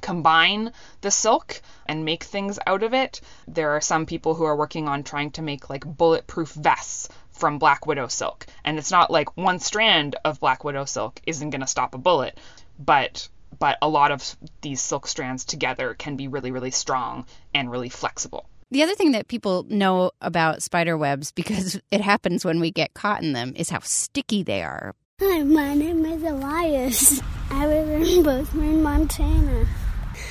combine 0.01 0.71
the 1.01 1.11
silk 1.11 1.61
and 1.85 2.05
make 2.05 2.23
things 2.23 2.59
out 2.67 2.83
of 2.83 2.93
it. 2.93 3.21
There 3.47 3.71
are 3.71 3.81
some 3.81 4.05
people 4.05 4.35
who 4.35 4.43
are 4.43 4.55
working 4.55 4.87
on 4.87 5.03
trying 5.03 5.31
to 5.31 5.41
make 5.41 5.69
like 5.69 5.85
bulletproof 5.85 6.49
vests 6.49 7.09
from 7.31 7.59
black 7.59 7.87
widow 7.87 8.07
silk. 8.07 8.45
And 8.63 8.77
it's 8.77 8.91
not 8.91 9.11
like 9.11 9.35
one 9.37 9.59
strand 9.59 10.15
of 10.23 10.39
black 10.39 10.63
widow 10.63 10.85
silk 10.85 11.19
isn't 11.25 11.49
going 11.49 11.61
to 11.61 11.67
stop 11.67 11.95
a 11.95 11.97
bullet, 11.97 12.37
but 12.79 13.27
but 13.59 13.77
a 13.81 13.89
lot 13.89 14.11
of 14.11 14.37
these 14.61 14.81
silk 14.81 15.07
strands 15.07 15.43
together 15.45 15.93
can 15.93 16.15
be 16.15 16.27
really 16.27 16.51
really 16.51 16.71
strong 16.71 17.25
and 17.53 17.71
really 17.71 17.89
flexible. 17.89 18.47
The 18.71 18.83
other 18.83 18.95
thing 18.95 19.11
that 19.11 19.27
people 19.27 19.65
know 19.67 20.11
about 20.21 20.63
spider 20.63 20.97
webs 20.97 21.33
because 21.33 21.79
it 21.91 22.01
happens 22.01 22.45
when 22.45 22.59
we 22.59 22.71
get 22.71 22.93
caught 22.93 23.21
in 23.21 23.33
them 23.33 23.53
is 23.55 23.69
how 23.69 23.79
sticky 23.79 24.43
they 24.43 24.63
are. 24.63 24.95
Hi, 25.19 25.43
my 25.43 25.73
name 25.75 26.05
is 26.05 26.23
Elias. 26.23 27.21
I 27.51 27.67
live 27.67 27.89
in 27.89 28.23
Bozeman, 28.23 28.81
Montana. 28.81 29.67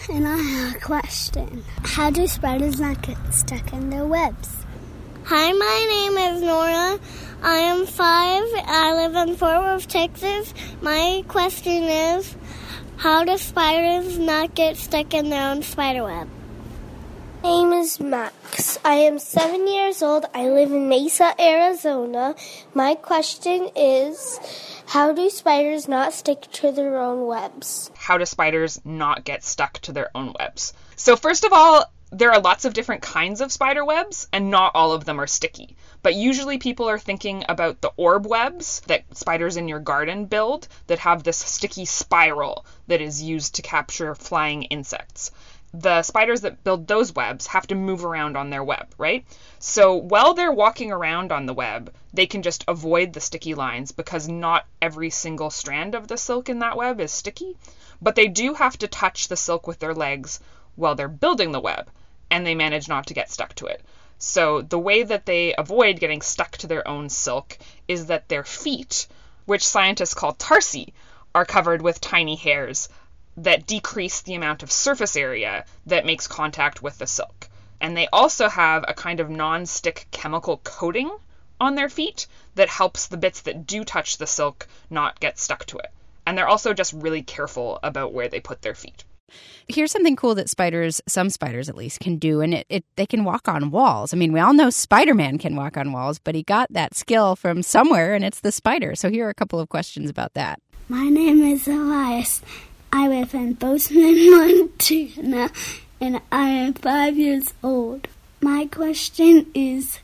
And 0.08 0.26
I 0.26 0.36
have 0.36 0.76
a 0.76 0.80
question. 0.80 1.64
How 1.82 2.10
do 2.10 2.26
spiders 2.26 2.80
not 2.80 3.02
get 3.02 3.16
stuck 3.32 3.72
in 3.72 3.90
their 3.90 4.04
webs? 4.04 4.56
Hi, 5.24 5.52
my 5.52 5.86
name 5.88 6.34
is 6.34 6.42
Nora. 6.42 6.98
I 7.42 7.56
am 7.56 7.86
five. 7.86 8.42
I 8.66 8.92
live 8.94 9.28
in 9.28 9.36
Fort 9.36 9.60
Worth, 9.60 9.88
Texas. 9.88 10.52
My 10.82 11.24
question 11.28 11.84
is 11.84 12.36
how 12.96 13.24
do 13.24 13.38
spiders 13.38 14.18
not 14.18 14.54
get 14.54 14.76
stuck 14.76 15.14
in 15.14 15.30
their 15.30 15.50
own 15.50 15.62
spider 15.62 16.04
web? 16.04 16.28
My 17.42 17.48
name 17.48 17.72
is 17.72 17.98
Max. 17.98 18.78
I 18.84 18.94
am 19.08 19.18
seven 19.18 19.66
years 19.66 20.02
old. 20.02 20.26
I 20.34 20.48
live 20.50 20.70
in 20.70 20.88
Mesa, 20.90 21.34
Arizona. 21.40 22.34
My 22.74 22.94
question 22.96 23.70
is 23.74 24.38
how 24.90 25.12
do 25.12 25.30
spiders 25.30 25.86
not 25.86 26.12
stick 26.12 26.40
to 26.50 26.72
their 26.72 26.98
own 26.98 27.24
webs? 27.24 27.92
How 27.96 28.18
do 28.18 28.26
spiders 28.26 28.80
not 28.84 29.22
get 29.22 29.44
stuck 29.44 29.74
to 29.82 29.92
their 29.92 30.10
own 30.16 30.34
webs? 30.36 30.72
So, 30.96 31.14
first 31.14 31.44
of 31.44 31.52
all, 31.52 31.84
there 32.10 32.32
are 32.32 32.40
lots 32.40 32.64
of 32.64 32.74
different 32.74 33.00
kinds 33.00 33.40
of 33.40 33.52
spider 33.52 33.84
webs, 33.84 34.26
and 34.32 34.50
not 34.50 34.72
all 34.74 34.90
of 34.90 35.04
them 35.04 35.20
are 35.20 35.28
sticky. 35.28 35.76
But 36.02 36.16
usually 36.16 36.58
people 36.58 36.88
are 36.88 36.98
thinking 36.98 37.44
about 37.48 37.80
the 37.80 37.92
orb 37.96 38.26
webs 38.26 38.80
that 38.88 39.16
spiders 39.16 39.56
in 39.56 39.68
your 39.68 39.78
garden 39.78 40.24
build 40.24 40.66
that 40.88 40.98
have 40.98 41.22
this 41.22 41.38
sticky 41.38 41.84
spiral 41.84 42.66
that 42.88 43.00
is 43.00 43.22
used 43.22 43.54
to 43.54 43.62
capture 43.62 44.16
flying 44.16 44.64
insects 44.64 45.30
the 45.72 46.02
spiders 46.02 46.40
that 46.40 46.64
build 46.64 46.88
those 46.88 47.14
webs 47.14 47.46
have 47.46 47.66
to 47.68 47.74
move 47.74 48.04
around 48.04 48.36
on 48.36 48.50
their 48.50 48.64
web, 48.64 48.92
right? 48.98 49.24
So 49.60 49.94
while 49.94 50.34
they're 50.34 50.50
walking 50.52 50.90
around 50.90 51.30
on 51.30 51.46
the 51.46 51.54
web, 51.54 51.92
they 52.12 52.26
can 52.26 52.42
just 52.42 52.64
avoid 52.66 53.12
the 53.12 53.20
sticky 53.20 53.54
lines 53.54 53.92
because 53.92 54.28
not 54.28 54.66
every 54.82 55.10
single 55.10 55.50
strand 55.50 55.94
of 55.94 56.08
the 56.08 56.16
silk 56.16 56.48
in 56.48 56.58
that 56.58 56.76
web 56.76 57.00
is 57.00 57.12
sticky. 57.12 57.56
But 58.02 58.16
they 58.16 58.26
do 58.26 58.54
have 58.54 58.78
to 58.78 58.88
touch 58.88 59.28
the 59.28 59.36
silk 59.36 59.66
with 59.66 59.78
their 59.78 59.94
legs 59.94 60.40
while 60.74 60.96
they're 60.96 61.08
building 61.08 61.52
the 61.52 61.60
web, 61.60 61.88
and 62.30 62.44
they 62.44 62.54
manage 62.54 62.88
not 62.88 63.06
to 63.06 63.14
get 63.14 63.30
stuck 63.30 63.54
to 63.56 63.66
it. 63.66 63.80
So 64.18 64.62
the 64.62 64.78
way 64.78 65.02
that 65.04 65.24
they 65.24 65.54
avoid 65.56 66.00
getting 66.00 66.20
stuck 66.20 66.56
to 66.58 66.66
their 66.66 66.86
own 66.88 67.08
silk 67.08 67.56
is 67.86 68.06
that 68.06 68.28
their 68.28 68.44
feet, 68.44 69.06
which 69.46 69.66
scientists 69.66 70.14
call 70.14 70.32
tarsi, 70.32 70.92
are 71.34 71.44
covered 71.44 71.80
with 71.80 72.00
tiny 72.00 72.34
hairs 72.34 72.88
that 73.42 73.66
decrease 73.66 74.20
the 74.22 74.34
amount 74.34 74.62
of 74.62 74.70
surface 74.70 75.16
area 75.16 75.64
that 75.86 76.06
makes 76.06 76.26
contact 76.26 76.82
with 76.82 76.98
the 76.98 77.06
silk. 77.06 77.48
And 77.80 77.96
they 77.96 78.08
also 78.12 78.48
have 78.48 78.84
a 78.86 78.94
kind 78.94 79.20
of 79.20 79.30
non-stick 79.30 80.06
chemical 80.10 80.58
coating 80.58 81.10
on 81.60 81.74
their 81.74 81.88
feet 81.88 82.26
that 82.54 82.68
helps 82.68 83.06
the 83.06 83.16
bits 83.16 83.42
that 83.42 83.66
do 83.66 83.84
touch 83.84 84.18
the 84.18 84.26
silk 84.26 84.66
not 84.90 85.20
get 85.20 85.38
stuck 85.38 85.64
to 85.66 85.78
it. 85.78 85.90
And 86.26 86.36
they're 86.36 86.48
also 86.48 86.74
just 86.74 86.92
really 86.92 87.22
careful 87.22 87.78
about 87.82 88.12
where 88.12 88.28
they 88.28 88.40
put 88.40 88.62
their 88.62 88.74
feet. 88.74 89.04
Here's 89.68 89.92
something 89.92 90.16
cool 90.16 90.34
that 90.34 90.50
spiders, 90.50 91.00
some 91.06 91.30
spiders 91.30 91.68
at 91.68 91.76
least, 91.76 92.00
can 92.00 92.16
do, 92.16 92.40
and 92.40 92.52
it, 92.52 92.66
it 92.68 92.84
they 92.96 93.06
can 93.06 93.24
walk 93.24 93.46
on 93.46 93.70
walls. 93.70 94.12
I 94.12 94.16
mean, 94.16 94.32
we 94.32 94.40
all 94.40 94.52
know 94.52 94.70
Spider 94.70 95.14
Man 95.14 95.38
can 95.38 95.54
walk 95.54 95.76
on 95.76 95.92
walls, 95.92 96.18
but 96.18 96.34
he 96.34 96.42
got 96.42 96.72
that 96.72 96.96
skill 96.96 97.36
from 97.36 97.62
somewhere, 97.62 98.14
and 98.14 98.24
it's 98.24 98.40
the 98.40 98.50
spider. 98.50 98.96
So 98.96 99.08
here 99.08 99.26
are 99.26 99.30
a 99.30 99.34
couple 99.34 99.60
of 99.60 99.68
questions 99.68 100.10
about 100.10 100.34
that. 100.34 100.60
My 100.88 101.08
name 101.08 101.42
is 101.42 101.68
Elias, 101.68 102.42
I 102.92 103.06
live 103.06 103.34
in 103.34 103.52
Bozeman, 103.52 104.30
Montana, 104.32 105.50
and 106.00 106.20
I 106.32 106.48
am 106.48 106.74
five 106.74 107.16
years 107.16 107.54
old. 107.62 108.08
My 108.40 108.66
question 108.66 109.46
is 109.54 110.00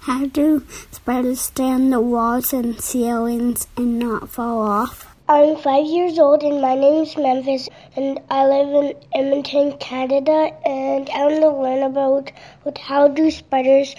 how 0.00 0.24
do 0.24 0.64
spiders 0.90 1.42
stay 1.42 1.64
on 1.64 1.90
the 1.90 2.00
walls 2.00 2.54
and 2.54 2.80
ceilings 2.80 3.66
and 3.76 3.98
not 3.98 4.30
fall 4.30 4.62
off? 4.62 5.14
I'm 5.28 5.58
five 5.58 5.84
years 5.84 6.18
old 6.18 6.42
and 6.42 6.62
my 6.62 6.74
name 6.74 7.02
is 7.02 7.14
Memphis 7.14 7.68
and 7.94 8.18
I 8.30 8.46
live 8.46 8.84
in 8.84 8.94
Edmonton, 9.14 9.76
Canada 9.76 10.50
and 10.64 11.10
I 11.10 11.26
want 11.26 11.40
to 11.42 11.50
learn 11.50 11.82
about 11.82 12.78
how 12.78 13.08
do 13.08 13.30
spiders 13.30 13.94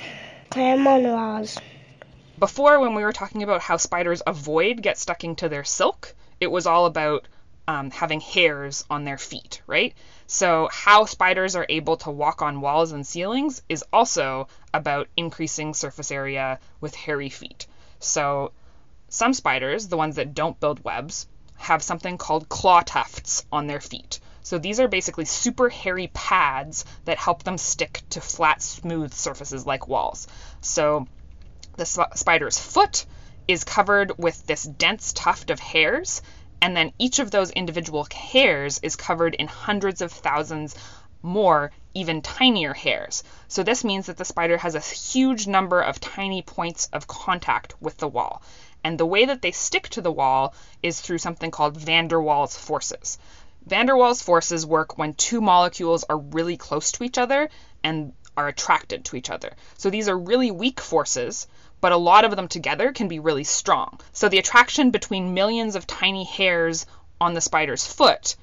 climb 0.49 0.87
on 0.87 1.03
walls. 1.03 1.59
Before 2.39 2.79
when 2.79 2.95
we 2.95 3.03
were 3.03 3.13
talking 3.13 3.43
about 3.43 3.61
how 3.61 3.77
spiders 3.77 4.23
avoid 4.25 4.81
get 4.81 4.97
stuck 4.97 5.23
into 5.23 5.47
their 5.47 5.63
silk, 5.63 6.15
it 6.41 6.49
was 6.49 6.65
all 6.65 6.87
about 6.87 7.27
um, 7.67 7.91
having 7.91 8.19
hairs 8.19 8.85
on 8.89 9.03
their 9.05 9.17
feet, 9.17 9.61
right? 9.67 9.93
So, 10.27 10.69
how 10.71 11.05
spiders 11.05 11.55
are 11.55 11.65
able 11.69 11.97
to 11.97 12.11
walk 12.11 12.41
on 12.41 12.61
walls 12.61 12.91
and 12.91 13.05
ceilings 13.05 13.61
is 13.69 13.83
also 13.91 14.47
about 14.73 15.07
increasing 15.17 15.73
surface 15.73 16.11
area 16.11 16.59
with 16.81 16.95
hairy 16.95 17.29
feet. 17.29 17.67
So, 17.99 18.51
some 19.09 19.33
spiders, 19.33 19.87
the 19.87 19.97
ones 19.97 20.15
that 20.15 20.33
don't 20.33 20.59
build 20.59 20.83
webs, 20.83 21.27
have 21.57 21.81
something 21.81 22.17
called 22.17 22.49
claw 22.49 22.81
tufts 22.81 23.45
on 23.51 23.67
their 23.67 23.81
feet. 23.81 24.19
So, 24.43 24.59
these 24.59 24.79
are 24.79 24.87
basically 24.87 25.25
super 25.25 25.69
hairy 25.69 26.07
pads 26.13 26.85
that 27.05 27.17
help 27.17 27.43
them 27.43 27.57
stick 27.57 28.01
to 28.11 28.21
flat, 28.21 28.61
smooth 28.61 29.13
surfaces 29.13 29.65
like 29.65 29.87
walls. 29.87 30.27
So, 30.61 31.07
the 31.77 31.85
spider's 31.85 32.59
foot 32.59 33.05
is 33.47 33.63
covered 33.63 34.17
with 34.17 34.45
this 34.47 34.63
dense 34.63 35.13
tuft 35.13 35.49
of 35.49 35.59
hairs 35.59 36.21
and 36.61 36.75
then 36.75 36.93
each 36.97 37.19
of 37.19 37.31
those 37.31 37.51
individual 37.51 38.07
hairs 38.13 38.79
is 38.81 38.95
covered 38.95 39.35
in 39.35 39.47
hundreds 39.47 40.01
of 40.01 40.11
thousands 40.11 40.75
more 41.21 41.71
even 41.93 42.21
tinier 42.21 42.73
hairs. 42.73 43.23
So 43.47 43.63
this 43.63 43.83
means 43.83 44.05
that 44.05 44.17
the 44.17 44.25
spider 44.25 44.57
has 44.57 44.75
a 44.75 44.79
huge 44.79 45.47
number 45.47 45.81
of 45.81 45.99
tiny 45.99 46.41
points 46.41 46.87
of 46.93 47.07
contact 47.07 47.73
with 47.81 47.97
the 47.97 48.07
wall. 48.07 48.41
And 48.83 48.99
the 48.99 49.05
way 49.05 49.25
that 49.25 49.41
they 49.41 49.51
stick 49.51 49.89
to 49.89 50.01
the 50.01 50.11
wall 50.11 50.53
is 50.83 51.01
through 51.01 51.17
something 51.17 51.49
called 51.49 51.77
van 51.77 52.07
der 52.07 52.19
Waals 52.19 52.57
forces. 52.57 53.17
Van 53.65 53.87
der 53.87 53.95
Waals 53.95 54.21
forces 54.21 54.65
work 54.65 54.97
when 54.97 55.15
two 55.15 55.41
molecules 55.41 56.03
are 56.03 56.17
really 56.17 56.57
close 56.57 56.91
to 56.91 57.03
each 57.03 57.17
other 57.17 57.49
and 57.83 58.13
are 58.37 58.47
attracted 58.47 59.05
to 59.05 59.15
each 59.15 59.29
other. 59.29 59.53
So 59.77 59.89
these 59.89 60.07
are 60.07 60.17
really 60.17 60.51
weak 60.51 60.79
forces, 60.79 61.47
but 61.81 61.91
a 61.91 61.97
lot 61.97 62.25
of 62.25 62.35
them 62.35 62.47
together 62.47 62.91
can 62.91 63.07
be 63.07 63.19
really 63.19 63.43
strong. 63.43 63.99
So 64.13 64.29
the 64.29 64.39
attraction 64.39 64.91
between 64.91 65.33
millions 65.33 65.75
of 65.75 65.85
tiny 65.85 66.23
hairs 66.23 66.85
on 67.19 67.33
the 67.33 67.41
spider's 67.41 67.85
foot 67.85 68.35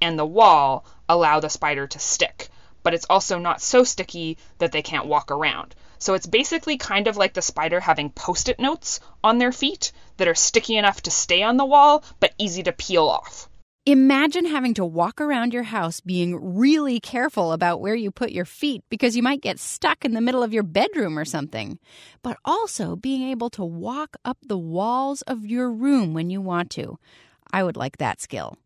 and 0.00 0.18
the 0.18 0.26
wall 0.26 0.84
allow 1.08 1.40
the 1.40 1.48
spider 1.48 1.86
to 1.86 1.98
stick. 1.98 2.48
But 2.82 2.94
it's 2.94 3.06
also 3.08 3.38
not 3.38 3.62
so 3.62 3.84
sticky 3.84 4.36
that 4.58 4.72
they 4.72 4.82
can't 4.82 5.06
walk 5.06 5.30
around. 5.30 5.74
So 5.98 6.14
it's 6.14 6.26
basically 6.26 6.76
kind 6.76 7.08
of 7.08 7.16
like 7.16 7.32
the 7.32 7.40
spider 7.40 7.80
having 7.80 8.10
post 8.10 8.48
it 8.48 8.58
notes 8.58 9.00
on 9.22 9.38
their 9.38 9.52
feet 9.52 9.92
that 10.18 10.28
are 10.28 10.34
sticky 10.34 10.76
enough 10.76 11.00
to 11.02 11.10
stay 11.10 11.42
on 11.42 11.56
the 11.56 11.64
wall, 11.64 12.04
but 12.20 12.34
easy 12.36 12.62
to 12.64 12.72
peel 12.72 13.08
off. 13.08 13.48
Imagine 13.86 14.46
having 14.46 14.72
to 14.74 14.84
walk 14.86 15.20
around 15.20 15.52
your 15.52 15.64
house 15.64 16.00
being 16.00 16.56
really 16.56 16.98
careful 17.00 17.52
about 17.52 17.82
where 17.82 17.94
you 17.94 18.10
put 18.10 18.30
your 18.30 18.46
feet 18.46 18.82
because 18.88 19.14
you 19.14 19.22
might 19.22 19.42
get 19.42 19.58
stuck 19.58 20.06
in 20.06 20.14
the 20.14 20.22
middle 20.22 20.42
of 20.42 20.54
your 20.54 20.62
bedroom 20.62 21.18
or 21.18 21.26
something. 21.26 21.78
But 22.22 22.38
also 22.46 22.96
being 22.96 23.28
able 23.28 23.50
to 23.50 23.62
walk 23.62 24.16
up 24.24 24.38
the 24.40 24.56
walls 24.56 25.20
of 25.22 25.44
your 25.44 25.70
room 25.70 26.14
when 26.14 26.30
you 26.30 26.40
want 26.40 26.70
to. 26.70 26.98
I 27.52 27.62
would 27.62 27.76
like 27.76 27.98
that 27.98 28.22
skill. 28.22 28.56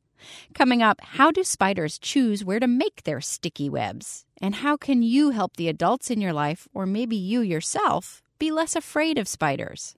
Coming 0.55 0.83
up, 0.83 1.01
how 1.01 1.33
do 1.33 1.43
spiders 1.43 1.99
choose 1.99 2.45
where 2.45 2.61
to 2.61 2.69
make 2.69 3.03
their 3.03 3.21
sticky 3.21 3.69
webs? 3.69 4.25
And 4.41 4.55
how 4.55 4.77
can 4.77 5.03
you 5.03 5.31
help 5.31 5.57
the 5.57 5.69
adults 5.69 6.13
in 6.13 6.21
your 6.21 6.33
life, 6.33 6.69
or 6.73 6.87
maybe 6.87 7.17
you 7.17 7.41
yourself, 7.41 8.23
be 8.39 8.53
less 8.53 8.77
afraid 8.77 9.19
of 9.19 9.27
spiders? 9.27 9.97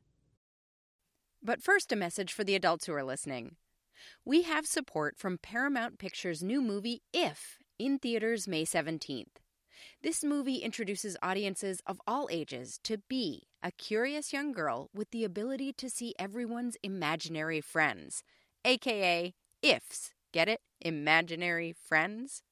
But 1.42 1.62
first, 1.62 1.92
a 1.92 1.96
message 1.96 2.32
for 2.32 2.42
the 2.42 2.54
adults 2.54 2.86
who 2.86 2.94
are 2.94 3.04
listening. 3.04 3.56
We 4.24 4.42
have 4.42 4.66
support 4.66 5.18
from 5.18 5.38
Paramount 5.38 5.98
Pictures' 5.98 6.42
new 6.42 6.62
movie, 6.62 7.02
If, 7.12 7.58
in 7.78 7.98
theaters 7.98 8.46
May 8.46 8.64
17th. 8.64 9.36
This 10.02 10.22
movie 10.24 10.56
introduces 10.56 11.16
audiences 11.22 11.80
of 11.86 12.00
all 12.06 12.28
ages 12.30 12.78
to 12.84 12.98
Bee, 13.08 13.48
a 13.62 13.70
curious 13.70 14.32
young 14.32 14.52
girl 14.52 14.90
with 14.94 15.10
the 15.10 15.24
ability 15.24 15.72
to 15.74 15.90
see 15.90 16.14
everyone's 16.18 16.76
imaginary 16.82 17.60
friends, 17.60 18.22
aka 18.64 19.34
IFs. 19.62 20.10
Get 20.32 20.48
it? 20.48 20.60
Imaginary 20.80 21.72
friends? 21.72 22.42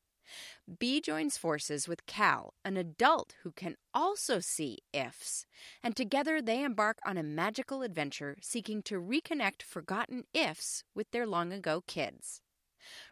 Bee 0.78 1.00
joins 1.00 1.36
forces 1.38 1.88
with 1.88 2.06
Cal, 2.06 2.54
an 2.64 2.76
adult 2.76 3.34
who 3.42 3.52
can 3.52 3.76
also 3.94 4.40
see 4.40 4.78
ifs, 4.92 5.46
and 5.82 5.96
together 5.96 6.42
they 6.42 6.62
embark 6.62 6.98
on 7.04 7.16
a 7.16 7.22
magical 7.22 7.82
adventure 7.82 8.36
seeking 8.40 8.82
to 8.82 9.00
reconnect 9.00 9.62
forgotten 9.62 10.24
ifs 10.34 10.84
with 10.94 11.10
their 11.10 11.26
long 11.26 11.52
ago 11.52 11.82
kids. 11.86 12.40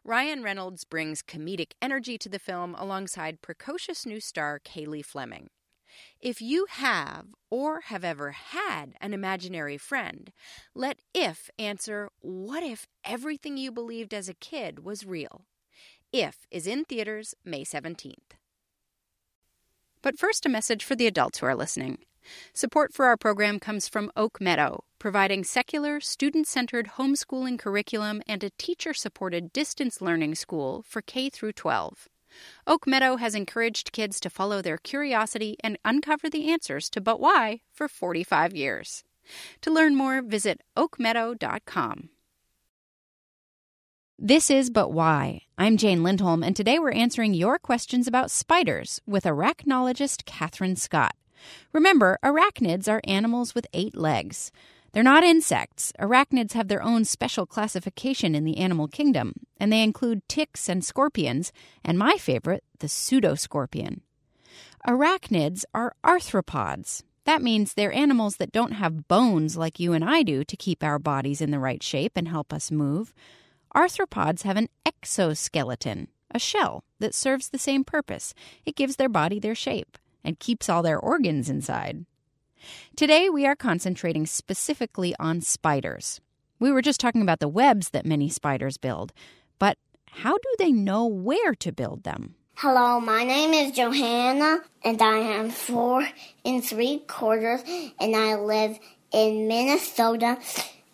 Ryan 0.05 0.43
Reynolds 0.43 0.85
brings 0.85 1.23
comedic 1.23 1.73
energy 1.83 2.17
to 2.19 2.29
the 2.29 2.39
film 2.39 2.75
alongside 2.77 3.43
precocious 3.43 4.07
new 4.07 4.21
star 4.21 4.59
Cailey 4.59 5.05
Fleming. 5.05 5.49
If 6.21 6.43
you 6.43 6.67
have 6.69 7.27
or 7.51 7.81
have 7.83 8.05
ever 8.05 8.33
had 8.33 8.95
an 9.01 9.15
imaginary 9.15 9.79
friend, 9.79 10.33
let 10.75 10.99
if 11.15 11.51
answer 11.59 12.11
what 12.21 12.63
if 12.63 12.87
everything 13.05 13.57
you 13.57 13.73
believed 13.73 14.13
as 14.13 14.29
a 14.29 14.35
kid 14.35 14.85
was 14.85 15.07
real? 15.07 15.47
If 16.13 16.47
is 16.51 16.67
in 16.67 16.85
theaters 16.85 17.35
May 17.45 17.65
17th. 17.65 18.37
But 20.03 20.19
first, 20.19 20.47
a 20.47 20.49
message 20.49 20.85
for 20.85 20.95
the 20.95 21.07
adults 21.07 21.39
who 21.39 21.47
are 21.47 21.55
listening. 21.55 21.99
Support 22.53 22.93
for 22.93 23.07
our 23.07 23.17
program 23.17 23.59
comes 23.59 23.89
from 23.89 24.11
Oak 24.17 24.41
Meadow, 24.41 24.85
providing 24.99 25.45
secular, 25.45 26.01
student 26.01 26.47
centered 26.47 26.93
homeschooling 26.97 27.59
curriculum 27.59 28.23
and 28.27 28.43
a 28.45 28.51
teacher 28.51 28.95
supported 28.95 29.53
distance 29.53 30.01
learning 30.01 30.35
school 30.37 30.85
for 30.87 31.03
K 31.03 31.29
through 31.29 31.53
12. 31.53 32.09
Oak 32.67 32.87
Meadow 32.87 33.17
has 33.17 33.35
encouraged 33.35 33.93
kids 33.93 34.21
to 34.21 34.31
follow 34.31 34.61
their 34.63 34.79
curiosity 34.79 35.57
and 35.61 35.79
uncover 35.85 36.29
the 36.29 36.51
answers 36.51 36.89
to 36.91 37.01
But 37.01 37.21
Why 37.21 37.61
for 37.73 37.89
45 37.89 38.55
years. 38.55 39.05
To 39.63 39.71
learn 39.71 39.97
more, 39.97 40.23
visit 40.23 40.61
oakmeadow.com. 40.77 42.11
This 44.19 44.49
is 44.49 44.71
But 44.71 44.93
Why. 44.93 45.43
I'm 45.59 45.77
Jane 45.77 46.03
Lindholm, 46.03 46.43
and 46.43 46.57
today 46.57 46.79
we're 46.79 46.91
answering 46.91 47.35
your 47.35 47.59
questions 47.59 48.09
about 48.09 48.31
spiders 48.31 48.99
with 49.07 49.25
arachnologist 49.25 50.25
Catherine 50.25 50.77
Scott. 50.77 51.15
Remember, 51.75 52.19
arachnids 52.25 52.91
are 52.91 53.03
animals 53.05 53.55
with 53.55 53.67
eight 53.75 53.95
legs. 53.95 54.53
They're 54.93 55.03
not 55.03 55.23
insects. 55.23 55.93
Arachnids 56.01 56.55
have 56.55 56.69
their 56.69 56.83
own 56.83 57.05
special 57.05 57.45
classification 57.45 58.35
in 58.35 58.45
the 58.45 58.57
animal 58.57 58.89
kingdom, 58.89 59.35
and 59.61 59.71
they 59.71 59.83
include 59.83 60.27
ticks 60.31 60.67
and 60.67 60.83
scorpions, 60.83 61.53
and 61.85 61.99
my 61.99 62.17
favorite, 62.17 62.65
the 62.79 62.87
pseudoscorpion. 62.87 64.01
Arachnids 64.89 65.65
are 65.75 65.95
arthropods. 66.03 67.03
That 67.27 67.43
means 67.43 67.75
they're 67.75 67.93
animals 67.93 68.37
that 68.37 68.53
don't 68.53 68.73
have 68.73 69.09
bones 69.09 69.59
like 69.59 69.79
you 69.79 69.93
and 69.93 70.03
I 70.03 70.23
do 70.23 70.43
to 70.43 70.57
keep 70.57 70.83
our 70.83 70.99
bodies 70.99 71.43
in 71.43 71.51
the 71.51 71.59
right 71.59 71.83
shape 71.83 72.13
and 72.17 72.29
help 72.29 72.51
us 72.51 72.71
move. 72.71 73.13
Arthropods 73.75 74.43
have 74.43 74.57
an 74.57 74.69
exoskeleton, 74.85 76.09
a 76.31 76.39
shell 76.39 76.85
that 76.99 77.15
serves 77.15 77.49
the 77.49 77.59
same 77.59 77.85
purpose. 77.85 78.35
It 78.65 78.77
gives 78.77 78.97
their 78.97 79.09
body 79.09 79.39
their 79.39 79.55
shape 79.55 79.99
and 80.25 80.39
keeps 80.39 80.69
all 80.69 80.83
their 80.83 80.99
organs 80.99 81.49
inside. 81.49 82.07
Today, 82.97 83.29
we 83.29 83.47
are 83.47 83.57
concentrating 83.57 84.27
specifically 84.27 85.15
on 85.21 85.41
spiders. 85.41 86.21
We 86.59 86.73
were 86.73 86.83
just 86.83 87.01
talking 87.01 87.23
about 87.23 87.41
the 87.41 87.49
webs 87.49 87.91
that 87.91 88.07
many 88.07 88.29
spiders 88.29 88.79
build, 88.79 89.13
but 89.59 89.79
how 90.11 90.39
do 90.39 90.55
they 90.59 90.73
know 90.73 91.07
where 91.07 91.55
to 91.57 91.73
build 91.73 92.05
them? 92.05 92.35
Hello, 92.55 92.99
my 92.99 93.23
name 93.23 93.53
is 93.53 93.77
Johanna, 93.77 94.61
and 94.83 95.03
I 95.03 95.19
am 95.19 95.51
four 95.51 96.09
and 96.43 96.65
three 96.65 97.00
quarters, 97.07 97.61
and 98.00 98.17
I 98.17 98.37
live 98.37 98.79
in 99.13 99.47
Minnesota. 99.47 100.39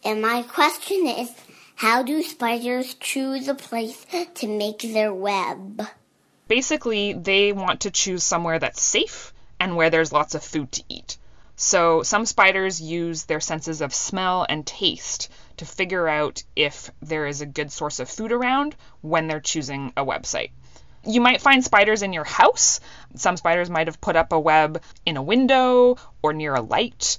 And 0.04 0.20
my 0.20 0.42
question 0.42 1.06
is 1.06 1.30
how 1.76 2.02
do 2.02 2.22
spiders 2.22 2.94
choose 2.94 3.48
a 3.48 3.54
place 3.54 4.06
to 4.34 4.46
make 4.46 4.80
their 4.82 5.12
web? 5.12 5.82
Basically, 6.48 7.12
they 7.12 7.52
want 7.52 7.80
to 7.80 7.90
choose 7.90 8.22
somewhere 8.22 8.58
that's 8.58 8.82
safe 8.82 9.32
and 9.58 9.76
where 9.76 9.90
there's 9.90 10.12
lots 10.12 10.34
of 10.34 10.44
food 10.44 10.70
to 10.72 10.84
eat. 10.88 11.16
So, 11.56 12.02
some 12.02 12.26
spiders 12.26 12.80
use 12.80 13.24
their 13.24 13.40
senses 13.40 13.80
of 13.80 13.94
smell 13.94 14.46
and 14.48 14.66
taste 14.66 15.30
to 15.58 15.64
figure 15.64 16.08
out 16.08 16.42
if 16.56 16.90
there 17.00 17.26
is 17.26 17.40
a 17.40 17.46
good 17.46 17.70
source 17.70 18.00
of 18.00 18.08
food 18.08 18.32
around 18.32 18.74
when 19.00 19.26
they're 19.26 19.40
choosing 19.40 19.92
a 19.96 20.04
website. 20.04 20.50
You 21.04 21.20
might 21.20 21.42
find 21.42 21.64
spiders 21.64 22.02
in 22.02 22.12
your 22.12 22.24
house. 22.24 22.80
Some 23.16 23.36
spiders 23.36 23.70
might 23.70 23.86
have 23.86 24.00
put 24.00 24.16
up 24.16 24.32
a 24.32 24.40
web 24.40 24.82
in 25.04 25.16
a 25.16 25.22
window 25.22 25.96
or 26.22 26.32
near 26.32 26.54
a 26.54 26.60
light 26.60 27.18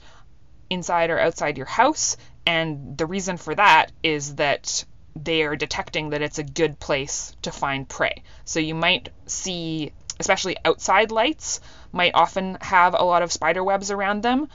inside 0.70 1.10
or 1.10 1.20
outside 1.20 1.58
your 1.58 1.68
house, 1.68 2.18
and 2.46 2.98
the 2.98 3.06
reason 3.06 3.38
for 3.38 3.56
that 3.56 3.92
is 4.02 4.36
that 4.36 4.86
they 5.16 5.44
are 5.44 5.56
detecting 5.56 6.10
that 6.10 6.22
it's 6.22 6.40
a 6.40 6.44
good 6.44 6.80
place 6.80 7.36
to 7.44 7.52
find 7.52 7.88
prey. 7.88 8.24
So 8.46 8.60
you 8.60 8.76
might 8.76 9.10
see, 9.28 9.92
especially 10.20 10.58
outside 10.66 11.12
lights, 11.12 11.62
might 11.92 12.16
often 12.16 12.58
have 12.62 12.96
a 12.98 13.04
lot 13.04 13.22
of 13.22 13.32
spider 13.32 13.64
webs 13.64 13.92
around 13.92 14.24
them. 14.24 14.50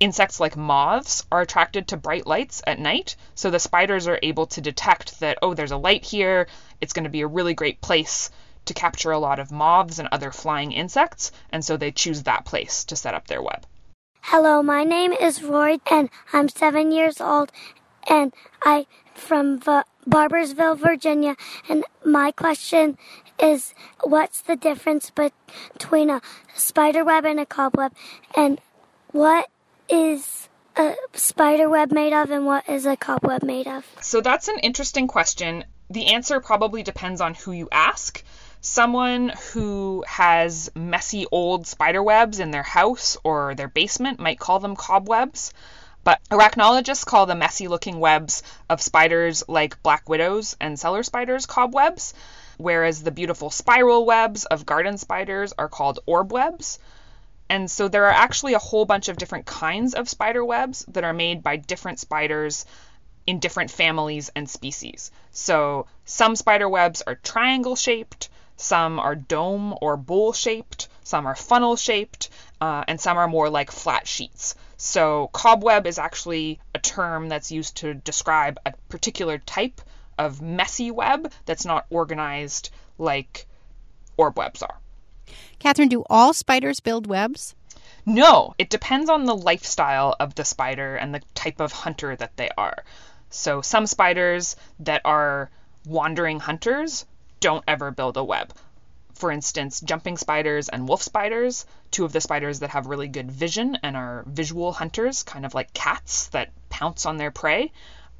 Insects 0.00 0.38
like 0.38 0.56
moths 0.56 1.26
are 1.32 1.40
attracted 1.40 1.88
to 1.88 1.96
bright 1.96 2.26
lights 2.26 2.62
at 2.66 2.78
night, 2.78 3.16
so 3.34 3.50
the 3.50 3.58
spiders 3.58 4.06
are 4.06 4.20
able 4.22 4.46
to 4.46 4.60
detect 4.60 5.18
that, 5.18 5.38
oh, 5.42 5.54
there's 5.54 5.72
a 5.72 5.76
light 5.76 6.04
here, 6.04 6.46
it's 6.80 6.92
going 6.92 7.04
to 7.04 7.10
be 7.10 7.22
a 7.22 7.26
really 7.26 7.54
great 7.54 7.80
place 7.80 8.30
to 8.66 8.74
capture 8.74 9.10
a 9.10 9.18
lot 9.18 9.40
of 9.40 9.50
moths 9.50 9.98
and 9.98 10.08
other 10.12 10.30
flying 10.30 10.70
insects, 10.70 11.32
and 11.50 11.64
so 11.64 11.76
they 11.76 11.90
choose 11.90 12.22
that 12.22 12.44
place 12.44 12.84
to 12.84 12.94
set 12.94 13.14
up 13.14 13.26
their 13.26 13.42
web. 13.42 13.66
Hello, 14.30 14.62
my 14.62 14.84
name 14.84 15.14
is 15.14 15.42
Roy, 15.42 15.78
and 15.90 16.10
I'm 16.34 16.50
seven 16.50 16.92
years 16.92 17.18
old, 17.18 17.50
and 18.10 18.34
I'm 18.62 18.84
from 19.14 19.58
v- 19.58 19.80
Barboursville, 20.06 20.76
Virginia. 20.78 21.34
And 21.66 21.82
my 22.04 22.30
question 22.32 22.98
is, 23.42 23.72
what's 24.02 24.42
the 24.42 24.54
difference 24.54 25.10
between 25.10 26.10
a 26.10 26.20
spider 26.54 27.06
web 27.06 27.24
and 27.24 27.40
a 27.40 27.46
cobweb, 27.46 27.94
and 28.36 28.60
what 29.12 29.48
is 29.88 30.50
a 30.76 30.94
spider 31.14 31.70
web 31.70 31.90
made 31.90 32.12
of, 32.12 32.30
and 32.30 32.44
what 32.44 32.68
is 32.68 32.84
a 32.84 32.98
cobweb 32.98 33.42
made 33.42 33.66
of? 33.66 33.86
So 34.02 34.20
that's 34.20 34.48
an 34.48 34.58
interesting 34.58 35.08
question. 35.08 35.64
The 35.88 36.08
answer 36.08 36.38
probably 36.40 36.82
depends 36.82 37.22
on 37.22 37.32
who 37.32 37.52
you 37.52 37.70
ask 37.72 38.22
someone 38.60 39.32
who 39.52 40.04
has 40.06 40.70
messy 40.74 41.26
old 41.30 41.66
spider 41.66 42.02
webs 42.02 42.40
in 42.40 42.50
their 42.50 42.62
house 42.62 43.16
or 43.24 43.54
their 43.54 43.68
basement 43.68 44.18
might 44.18 44.38
call 44.40 44.60
them 44.60 44.76
cobwebs. 44.76 45.52
But 46.04 46.20
arachnologists 46.30 47.04
call 47.04 47.26
the 47.26 47.34
messy 47.34 47.68
looking 47.68 48.00
webs 48.00 48.42
of 48.70 48.80
spiders 48.80 49.44
like 49.48 49.82
black 49.82 50.08
widows 50.08 50.56
and 50.60 50.78
cellar 50.78 51.02
spiders 51.02 51.44
cobwebs, 51.44 52.14
whereas 52.56 53.02
the 53.02 53.10
beautiful 53.10 53.50
spiral 53.50 54.06
webs 54.06 54.44
of 54.46 54.64
garden 54.64 54.96
spiders 54.96 55.52
are 55.58 55.68
called 55.68 56.00
orb 56.06 56.32
webs. 56.32 56.78
And 57.50 57.70
so 57.70 57.88
there 57.88 58.06
are 58.06 58.12
actually 58.12 58.54
a 58.54 58.58
whole 58.58 58.84
bunch 58.84 59.08
of 59.08 59.16
different 59.16 59.46
kinds 59.46 59.94
of 59.94 60.08
spider 60.08 60.44
webs 60.44 60.84
that 60.88 61.04
are 61.04 61.12
made 61.12 61.42
by 61.42 61.56
different 61.56 61.98
spiders 61.98 62.64
in 63.26 63.38
different 63.38 63.70
families 63.70 64.30
and 64.34 64.48
species. 64.48 65.10
So 65.30 65.86
some 66.06 66.36
spider 66.36 66.68
webs 66.68 67.02
are 67.06 67.16
triangle 67.16 67.76
shaped, 67.76 68.30
some 68.58 68.98
are 68.98 69.14
dome 69.14 69.72
or 69.80 69.96
bowl 69.96 70.32
shaped, 70.32 70.88
some 71.04 71.26
are 71.26 71.36
funnel 71.36 71.76
shaped, 71.76 72.28
uh, 72.60 72.84
and 72.88 73.00
some 73.00 73.16
are 73.16 73.28
more 73.28 73.48
like 73.48 73.70
flat 73.70 74.06
sheets. 74.06 74.56
So, 74.76 75.30
cobweb 75.32 75.86
is 75.86 75.98
actually 75.98 76.60
a 76.74 76.78
term 76.80 77.28
that's 77.28 77.52
used 77.52 77.76
to 77.78 77.94
describe 77.94 78.58
a 78.66 78.74
particular 78.88 79.38
type 79.38 79.80
of 80.18 80.42
messy 80.42 80.90
web 80.90 81.32
that's 81.46 81.64
not 81.64 81.86
organized 81.88 82.70
like 82.98 83.46
orb 84.16 84.36
webs 84.36 84.62
are. 84.62 84.78
Catherine, 85.60 85.88
do 85.88 86.04
all 86.10 86.32
spiders 86.32 86.80
build 86.80 87.06
webs? 87.06 87.54
No, 88.04 88.54
it 88.58 88.70
depends 88.70 89.08
on 89.08 89.24
the 89.24 89.36
lifestyle 89.36 90.16
of 90.18 90.34
the 90.34 90.44
spider 90.44 90.96
and 90.96 91.14
the 91.14 91.22
type 91.34 91.60
of 91.60 91.72
hunter 91.72 92.16
that 92.16 92.36
they 92.36 92.50
are. 92.58 92.84
So, 93.30 93.62
some 93.62 93.86
spiders 93.86 94.56
that 94.80 95.02
are 95.04 95.50
wandering 95.86 96.40
hunters 96.40 97.06
don't 97.40 97.64
ever 97.66 97.90
build 97.90 98.16
a 98.16 98.24
web. 98.24 98.52
For 99.14 99.32
instance, 99.32 99.80
jumping 99.80 100.16
spiders 100.16 100.68
and 100.68 100.86
wolf 100.86 101.02
spiders, 101.02 101.66
two 101.90 102.04
of 102.04 102.12
the 102.12 102.20
spiders 102.20 102.60
that 102.60 102.70
have 102.70 102.86
really 102.86 103.08
good 103.08 103.30
vision 103.30 103.76
and 103.82 103.96
are 103.96 104.24
visual 104.26 104.72
hunters, 104.72 105.24
kind 105.24 105.44
of 105.44 105.54
like 105.54 105.72
cats 105.72 106.28
that 106.28 106.50
pounce 106.68 107.04
on 107.04 107.16
their 107.16 107.32
prey, 107.32 107.72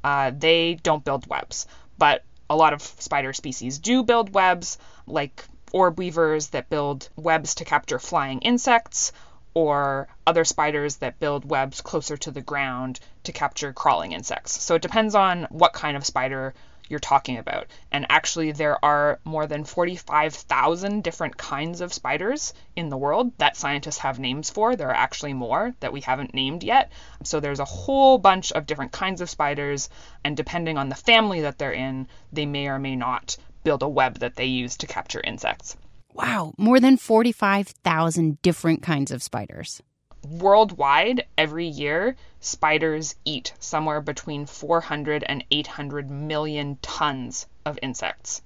uh, 0.03 0.31
they 0.37 0.75
don't 0.75 1.05
build 1.05 1.27
webs. 1.27 1.67
But 1.97 2.23
a 2.49 2.55
lot 2.55 2.73
of 2.73 2.81
spider 2.81 3.31
species 3.31 3.79
do 3.79 4.03
build 4.03 4.33
webs, 4.33 4.77
like 5.07 5.45
orb 5.71 5.97
weavers 5.97 6.47
that 6.47 6.69
build 6.69 7.07
webs 7.15 7.55
to 7.55 7.65
capture 7.65 7.99
flying 7.99 8.39
insects, 8.39 9.13
or 9.53 10.07
other 10.27 10.45
spiders 10.45 10.97
that 10.97 11.19
build 11.19 11.49
webs 11.49 11.81
closer 11.81 12.17
to 12.17 12.31
the 12.31 12.41
ground 12.41 12.99
to 13.23 13.31
capture 13.31 13.73
crawling 13.73 14.11
insects. 14.11 14.61
So 14.61 14.75
it 14.75 14.81
depends 14.81 15.15
on 15.15 15.47
what 15.49 15.73
kind 15.73 15.97
of 15.97 16.05
spider 16.05 16.53
you're 16.89 16.99
talking 16.99 17.37
about. 17.37 17.67
And 17.91 18.05
actually, 18.09 18.51
there 18.51 18.83
are 18.83 19.19
more 19.23 19.47
than 19.47 19.63
45,000 19.63 21.03
different 21.03 21.37
kinds 21.37 21.81
of 21.81 21.93
spiders 21.93 22.53
in 22.75 22.89
the 22.89 22.97
world 22.97 23.31
that 23.37 23.55
scientists 23.55 23.99
have 23.99 24.19
names 24.19 24.49
for. 24.49 24.75
There 24.75 24.89
are 24.89 24.95
actually 24.95 25.33
more 25.33 25.73
that 25.79 25.93
we 25.93 26.01
haven't 26.01 26.33
named 26.33 26.63
yet. 26.63 26.91
So 27.23 27.39
there's 27.39 27.59
a 27.59 27.65
whole 27.65 28.17
bunch 28.17 28.51
of 28.51 28.65
different 28.65 28.91
kinds 28.91 29.21
of 29.21 29.29
spiders, 29.29 29.89
and 30.23 30.35
depending 30.35 30.77
on 30.77 30.89
the 30.89 30.95
family 30.95 31.41
that 31.41 31.57
they're 31.57 31.71
in, 31.71 32.07
they 32.33 32.45
may 32.45 32.67
or 32.67 32.79
may 32.79 32.95
not 32.95 33.37
build 33.63 33.83
a 33.83 33.89
web 33.89 34.19
that 34.19 34.35
they 34.35 34.45
use 34.45 34.77
to 34.77 34.87
capture 34.87 35.21
insects. 35.23 35.77
Wow, 36.13 36.53
more 36.57 36.79
than 36.79 36.97
45,000 36.97 38.41
different 38.41 38.81
kinds 38.81 39.11
of 39.11 39.23
spiders. 39.23 39.81
Worldwide, 40.27 41.25
every 41.37 41.67
year, 41.67 42.15
spiders 42.39 43.15
eat 43.25 43.53
somewhere 43.59 44.01
between 44.01 44.45
400 44.45 45.23
and 45.23 45.43
800 45.49 46.09
million 46.09 46.77
tons 46.81 47.47
of 47.65 47.79
insects, 47.81 48.41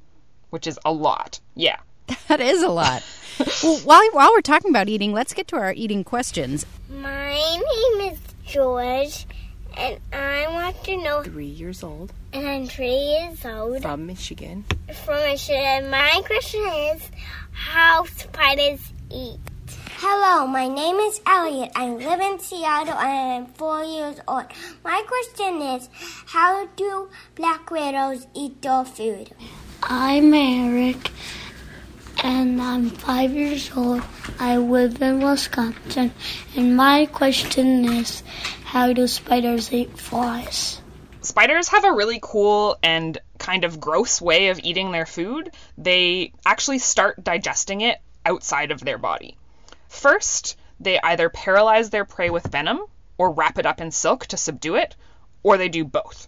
which 0.49 0.67
is 0.67 0.79
a 0.85 0.91
lot. 0.91 1.39
Yeah. 1.55 1.77
That 2.27 2.41
is 2.41 2.61
a 2.63 2.69
lot. 2.69 3.03
well, 3.63 3.79
while, 3.79 4.11
while 4.11 4.31
we're 4.31 4.41
talking 4.41 4.69
about 4.71 4.89
eating, 4.89 5.13
let's 5.13 5.33
get 5.33 5.47
to 5.49 5.55
our 5.55 5.73
eating 5.73 6.03
questions. 6.03 6.65
My 6.89 7.33
name 7.33 8.11
is 8.11 8.19
George, 8.45 9.25
and 9.77 9.99
I 10.11 10.47
want 10.49 10.83
to 10.83 10.97
know. 10.97 11.23
Three 11.23 11.45
years 11.45 11.83
old. 11.83 12.13
And 12.31 12.47
I'm 12.47 12.67
three 12.67 12.87
years 12.87 13.45
old. 13.45 13.81
From 13.81 14.05
Michigan. 14.05 14.65
From 15.05 15.19
Michigan. 15.19 15.89
My 15.89 16.21
question 16.25 16.61
is 16.67 17.09
how 17.51 18.05
spiders 18.05 18.91
eat. 19.11 19.39
Hello, 20.05 20.45
my 20.45 20.67
name 20.67 20.97
is 20.97 21.21
Elliot. 21.25 21.71
I 21.77 21.87
live 21.91 22.19
in 22.19 22.37
Seattle 22.37 22.95
and 22.95 23.45
I'm 23.45 23.53
four 23.53 23.85
years 23.85 24.19
old. 24.27 24.43
My 24.83 25.01
question 25.07 25.61
is 25.61 25.87
how 26.25 26.65
do 26.75 27.09
black 27.35 27.71
widows 27.71 28.27
eat 28.33 28.61
their 28.61 28.83
food? 28.83 29.31
I'm 29.81 30.33
Eric 30.33 31.09
and 32.21 32.61
I'm 32.61 32.89
five 32.89 33.31
years 33.31 33.71
old. 33.77 34.01
I 34.41 34.57
live 34.57 35.01
in 35.01 35.21
Wisconsin, 35.21 36.11
and 36.57 36.75
my 36.75 37.05
question 37.05 37.85
is 37.85 38.23
how 38.65 38.91
do 38.91 39.07
spiders 39.07 39.71
eat 39.71 39.97
flies? 39.97 40.81
Spiders 41.21 41.69
have 41.69 41.85
a 41.85 41.93
really 41.93 42.19
cool 42.21 42.75
and 42.83 43.17
kind 43.37 43.63
of 43.63 43.79
gross 43.79 44.21
way 44.21 44.49
of 44.49 44.59
eating 44.63 44.91
their 44.91 45.05
food. 45.05 45.51
They 45.77 46.33
actually 46.45 46.79
start 46.79 47.23
digesting 47.23 47.79
it 47.79 47.99
outside 48.25 48.71
of 48.71 48.81
their 48.81 48.97
body. 48.97 49.37
First, 49.93 50.57
they 50.79 50.99
either 50.99 51.29
paralyze 51.29 51.91
their 51.91 52.03
prey 52.03 52.31
with 52.31 52.51
venom 52.51 52.87
or 53.17 53.31
wrap 53.31 53.59
it 53.59 53.65
up 53.65 53.79
in 53.79 53.91
silk 53.91 54.25
to 54.25 54.37
subdue 54.37 54.75
it, 54.75 54.95
or 55.43 55.55
they 55.55 55.69
do 55.69 55.85
both. 55.85 56.27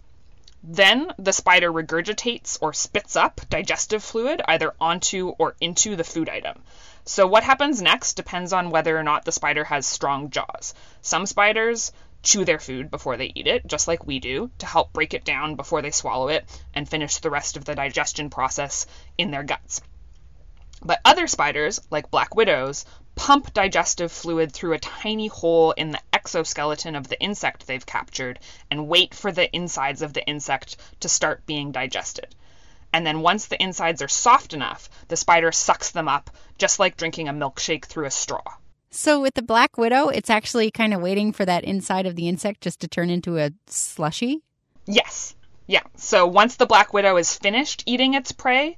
Then 0.62 1.12
the 1.18 1.32
spider 1.32 1.72
regurgitates 1.72 2.58
or 2.62 2.72
spits 2.72 3.16
up 3.16 3.40
digestive 3.50 4.04
fluid 4.04 4.40
either 4.46 4.72
onto 4.80 5.30
or 5.30 5.56
into 5.60 5.96
the 5.96 6.04
food 6.04 6.28
item. 6.28 6.62
So, 7.04 7.26
what 7.26 7.42
happens 7.42 7.82
next 7.82 8.14
depends 8.14 8.52
on 8.52 8.70
whether 8.70 8.96
or 8.96 9.02
not 9.02 9.24
the 9.24 9.32
spider 9.32 9.64
has 9.64 9.84
strong 9.84 10.30
jaws. 10.30 10.72
Some 11.02 11.26
spiders 11.26 11.92
chew 12.22 12.44
their 12.44 12.60
food 12.60 12.90
before 12.90 13.16
they 13.16 13.32
eat 13.34 13.48
it, 13.48 13.66
just 13.66 13.88
like 13.88 14.06
we 14.06 14.20
do, 14.20 14.50
to 14.58 14.66
help 14.66 14.92
break 14.92 15.12
it 15.12 15.24
down 15.24 15.56
before 15.56 15.82
they 15.82 15.90
swallow 15.90 16.28
it 16.28 16.46
and 16.72 16.88
finish 16.88 17.18
the 17.18 17.30
rest 17.30 17.56
of 17.56 17.64
the 17.64 17.74
digestion 17.74 18.30
process 18.30 18.86
in 19.18 19.32
their 19.32 19.42
guts. 19.42 19.82
But 20.82 21.00
other 21.04 21.26
spiders, 21.26 21.80
like 21.90 22.10
black 22.10 22.36
widows, 22.36 22.84
pump 23.16 23.52
digestive 23.52 24.12
fluid 24.12 24.52
through 24.52 24.74
a 24.74 24.78
tiny 24.78 25.26
hole 25.26 25.72
in 25.72 25.90
the 25.90 26.00
exoskeleton 26.12 26.94
of 26.94 27.08
the 27.08 27.20
insect 27.20 27.66
they've 27.66 27.84
captured 27.84 28.38
and 28.70 28.86
wait 28.86 29.14
for 29.14 29.32
the 29.32 29.52
insides 29.56 30.02
of 30.02 30.12
the 30.12 30.24
insect 30.26 30.76
to 31.00 31.08
start 31.08 31.44
being 31.46 31.72
digested. 31.72 32.34
And 32.92 33.06
then 33.06 33.20
once 33.20 33.46
the 33.46 33.60
insides 33.60 34.00
are 34.02 34.08
soft 34.08 34.54
enough, 34.54 34.88
the 35.08 35.16
spider 35.16 35.50
sucks 35.50 35.90
them 35.90 36.08
up, 36.08 36.30
just 36.58 36.78
like 36.78 36.96
drinking 36.96 37.28
a 37.28 37.32
milkshake 37.32 37.86
through 37.86 38.06
a 38.06 38.10
straw. 38.10 38.42
So 38.90 39.20
with 39.20 39.34
the 39.34 39.42
black 39.42 39.76
widow, 39.76 40.08
it's 40.08 40.30
actually 40.30 40.70
kind 40.70 40.94
of 40.94 41.02
waiting 41.02 41.32
for 41.32 41.44
that 41.44 41.64
inside 41.64 42.06
of 42.06 42.16
the 42.16 42.28
insect 42.28 42.60
just 42.60 42.80
to 42.80 42.88
turn 42.88 43.10
into 43.10 43.38
a 43.38 43.50
slushy? 43.66 44.42
Yes. 44.86 45.34
Yeah. 45.66 45.82
So 45.96 46.26
once 46.26 46.56
the 46.56 46.66
black 46.66 46.92
widow 46.92 47.16
is 47.16 47.34
finished 47.34 47.82
eating 47.86 48.14
its 48.14 48.32
prey, 48.32 48.76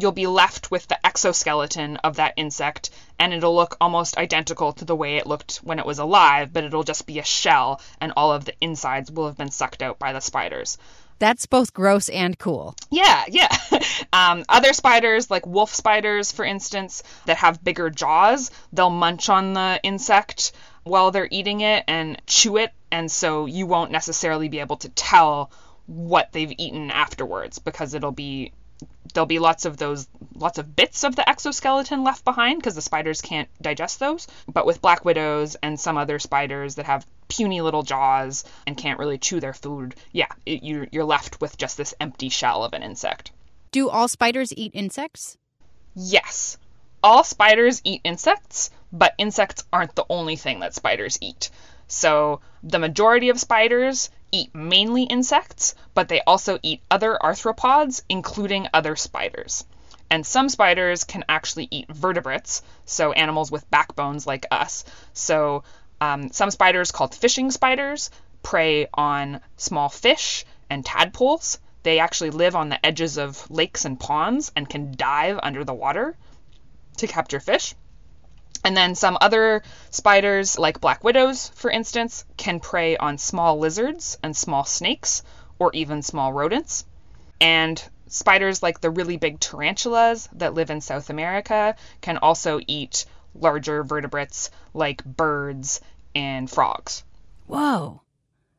you'll 0.00 0.12
be 0.12 0.26
left 0.26 0.70
with 0.70 0.86
the 0.88 1.06
exoskeleton 1.06 1.96
of 1.98 2.16
that 2.16 2.34
insect, 2.36 2.90
and 3.18 3.32
it'll 3.32 3.54
look 3.54 3.76
almost 3.80 4.16
identical 4.16 4.72
to 4.74 4.84
the 4.84 4.96
way 4.96 5.16
it 5.16 5.26
looked 5.26 5.56
when 5.58 5.78
it 5.78 5.86
was 5.86 5.98
alive, 5.98 6.52
but 6.52 6.64
it'll 6.64 6.84
just 6.84 7.06
be 7.06 7.18
a 7.18 7.24
shell, 7.24 7.80
and 8.00 8.12
all 8.16 8.32
of 8.32 8.44
the 8.44 8.54
insides 8.60 9.10
will 9.10 9.26
have 9.26 9.36
been 9.36 9.50
sucked 9.50 9.82
out 9.82 9.98
by 9.98 10.12
the 10.12 10.20
spiders. 10.20 10.78
That's 11.18 11.46
both 11.46 11.74
gross 11.74 12.08
and 12.08 12.38
cool. 12.38 12.76
Yeah, 12.90 13.24
yeah. 13.28 13.48
um, 14.12 14.44
other 14.48 14.72
spiders, 14.72 15.30
like 15.30 15.46
wolf 15.46 15.74
spiders, 15.74 16.30
for 16.30 16.44
instance, 16.44 17.02
that 17.26 17.38
have 17.38 17.64
bigger 17.64 17.90
jaws, 17.90 18.50
they'll 18.72 18.90
munch 18.90 19.28
on 19.28 19.52
the 19.54 19.80
insect 19.82 20.52
while 20.84 21.10
they're 21.10 21.28
eating 21.30 21.60
it 21.60 21.84
and 21.88 22.20
chew 22.26 22.56
it, 22.56 22.72
and 22.90 23.10
so 23.10 23.46
you 23.46 23.66
won't 23.66 23.90
necessarily 23.90 24.48
be 24.48 24.60
able 24.60 24.76
to 24.76 24.88
tell 24.90 25.50
what 25.86 26.32
they've 26.32 26.52
eaten 26.58 26.90
afterwards 26.90 27.58
because 27.58 27.94
it'll 27.94 28.12
be 28.12 28.52
there'll 29.14 29.26
be 29.26 29.38
lots 29.38 29.64
of 29.64 29.76
those 29.76 30.06
lots 30.34 30.58
of 30.58 30.76
bits 30.76 31.04
of 31.04 31.16
the 31.16 31.28
exoskeleton 31.28 32.04
left 32.04 32.24
behind 32.24 32.58
because 32.58 32.74
the 32.74 32.82
spiders 32.82 33.20
can't 33.20 33.48
digest 33.60 33.98
those. 33.98 34.26
But 34.46 34.66
with 34.66 34.80
black 34.80 35.04
widows 35.04 35.56
and 35.62 35.78
some 35.78 35.96
other 35.96 36.18
spiders 36.18 36.76
that 36.76 36.86
have 36.86 37.06
puny 37.28 37.60
little 37.60 37.82
jaws 37.82 38.44
and 38.66 38.76
can't 38.76 38.98
really 38.98 39.18
chew 39.18 39.38
their 39.38 39.52
food 39.52 39.94
yeah 40.12 40.28
it, 40.46 40.62
you're, 40.62 40.86
you're 40.90 41.04
left 41.04 41.40
with 41.42 41.58
just 41.58 41.76
this 41.76 41.94
empty 42.00 42.28
shell 42.28 42.64
of 42.64 42.72
an 42.72 42.82
insect. 42.82 43.32
Do 43.70 43.88
all 43.90 44.08
spiders 44.08 44.52
eat 44.56 44.72
insects? 44.74 45.36
Yes. 45.94 46.58
All 47.02 47.24
spiders 47.24 47.80
eat 47.84 48.00
insects 48.04 48.70
but 48.92 49.14
insects 49.18 49.64
aren't 49.72 49.94
the 49.94 50.06
only 50.08 50.36
thing 50.36 50.60
that 50.60 50.74
spiders 50.74 51.18
eat. 51.20 51.50
So 51.86 52.40
the 52.62 52.78
majority 52.78 53.30
of 53.30 53.40
spiders 53.40 54.10
eat 54.32 54.54
mainly 54.54 55.04
insects, 55.04 55.74
but 55.94 56.08
they 56.08 56.20
also 56.22 56.58
eat 56.62 56.82
other 56.90 57.18
arthropods, 57.20 58.02
including 58.08 58.68
other 58.72 58.96
spiders. 58.96 59.64
And 60.10 60.26
some 60.26 60.48
spiders 60.48 61.04
can 61.04 61.24
actually 61.28 61.68
eat 61.70 61.90
vertebrates, 61.90 62.62
so 62.84 63.12
animals 63.12 63.50
with 63.50 63.70
backbones 63.70 64.26
like 64.26 64.46
us. 64.50 64.84
So 65.12 65.64
um, 66.00 66.30
some 66.30 66.50
spiders, 66.50 66.92
called 66.92 67.14
fishing 67.14 67.50
spiders, 67.50 68.10
prey 68.42 68.88
on 68.94 69.40
small 69.56 69.88
fish 69.88 70.44
and 70.70 70.84
tadpoles. 70.84 71.58
They 71.82 71.98
actually 71.98 72.30
live 72.30 72.56
on 72.56 72.68
the 72.68 72.84
edges 72.84 73.18
of 73.18 73.50
lakes 73.50 73.84
and 73.84 73.98
ponds 73.98 74.52
and 74.56 74.68
can 74.68 74.94
dive 74.96 75.38
under 75.42 75.64
the 75.64 75.74
water 75.74 76.16
to 76.98 77.06
capture 77.06 77.40
fish. 77.40 77.74
And 78.68 78.76
then 78.76 78.94
some 78.94 79.16
other 79.22 79.62
spiders, 79.88 80.58
like 80.58 80.78
black 80.78 81.02
widows, 81.02 81.48
for 81.54 81.70
instance, 81.70 82.26
can 82.36 82.60
prey 82.60 82.98
on 82.98 83.16
small 83.16 83.58
lizards 83.58 84.18
and 84.22 84.36
small 84.36 84.62
snakes, 84.64 85.22
or 85.58 85.70
even 85.72 86.02
small 86.02 86.34
rodents. 86.34 86.84
And 87.40 87.82
spiders 88.08 88.62
like 88.62 88.82
the 88.82 88.90
really 88.90 89.16
big 89.16 89.40
tarantulas 89.40 90.28
that 90.34 90.52
live 90.52 90.68
in 90.68 90.82
South 90.82 91.08
America 91.08 91.76
can 92.02 92.18
also 92.18 92.60
eat 92.66 93.06
larger 93.34 93.82
vertebrates 93.82 94.50
like 94.74 95.02
birds 95.02 95.80
and 96.14 96.50
frogs. 96.50 97.04
Whoa. 97.46 98.02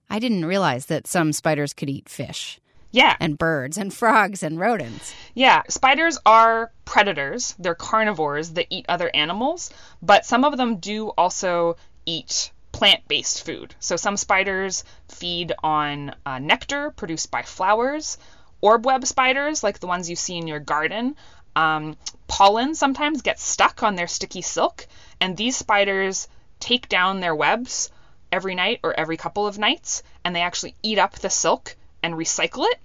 I 0.10 0.18
didn't 0.18 0.46
realize 0.46 0.88
that 0.88 1.06
some 1.06 1.34
spiders 1.34 1.72
could 1.72 1.88
eat 1.88 2.10
fish. 2.10 2.60
Yeah. 2.92 3.16
And 3.20 3.38
birds 3.38 3.78
and 3.78 3.94
frogs 3.94 4.42
and 4.44 4.60
rodents. 4.60 5.14
Yeah. 5.34 5.64
Spiders 5.70 6.18
are 6.26 6.72
predators. 6.86 7.56
They're 7.60 7.76
carnivores 7.76 8.52
that 8.52 8.68
eat 8.70 8.86
other 8.90 9.12
animals, 9.14 9.72
but 10.02 10.26
some 10.26 10.44
of 10.44 10.58
them 10.58 10.78
do 10.78 11.10
also 11.10 11.78
eat 12.06 12.52
plant 12.72 13.08
based 13.08 13.46
food. 13.46 13.76
So 13.80 13.96
some 13.96 14.18
spiders 14.18 14.84
feed 15.08 15.54
on 15.64 16.16
uh, 16.26 16.40
nectar 16.40 16.92
produced 16.92 17.30
by 17.32 17.44
flowers. 17.44 18.18
Orb 18.62 18.86
web 18.86 19.06
spiders, 19.06 19.64
like 19.64 19.80
the 19.80 19.88
ones 19.88 20.10
you 20.10 20.16
see 20.16 20.38
in 20.38 20.48
your 20.48 20.60
garden, 20.60 21.16
um, 21.56 21.98
pollen 22.28 22.76
sometimes 22.76 23.22
gets 23.22 23.44
stuck 23.44 23.84
on 23.84 23.96
their 23.96 24.08
sticky 24.08 24.42
silk, 24.42 24.86
and 25.22 25.36
these 25.36 25.56
spiders 25.56 26.28
take 26.60 26.90
down 26.90 27.20
their 27.20 27.36
webs 27.36 27.90
every 28.32 28.56
night 28.56 28.80
or 28.84 28.98
every 29.00 29.18
couple 29.18 29.48
of 29.48 29.58
nights, 29.58 30.04
and 30.24 30.36
they 30.36 30.42
actually 30.42 30.76
eat 30.84 30.98
up 30.98 31.16
the 31.16 31.30
silk 31.30 31.76
and 32.04 32.16
recycle 32.16 32.66
it. 32.66 32.80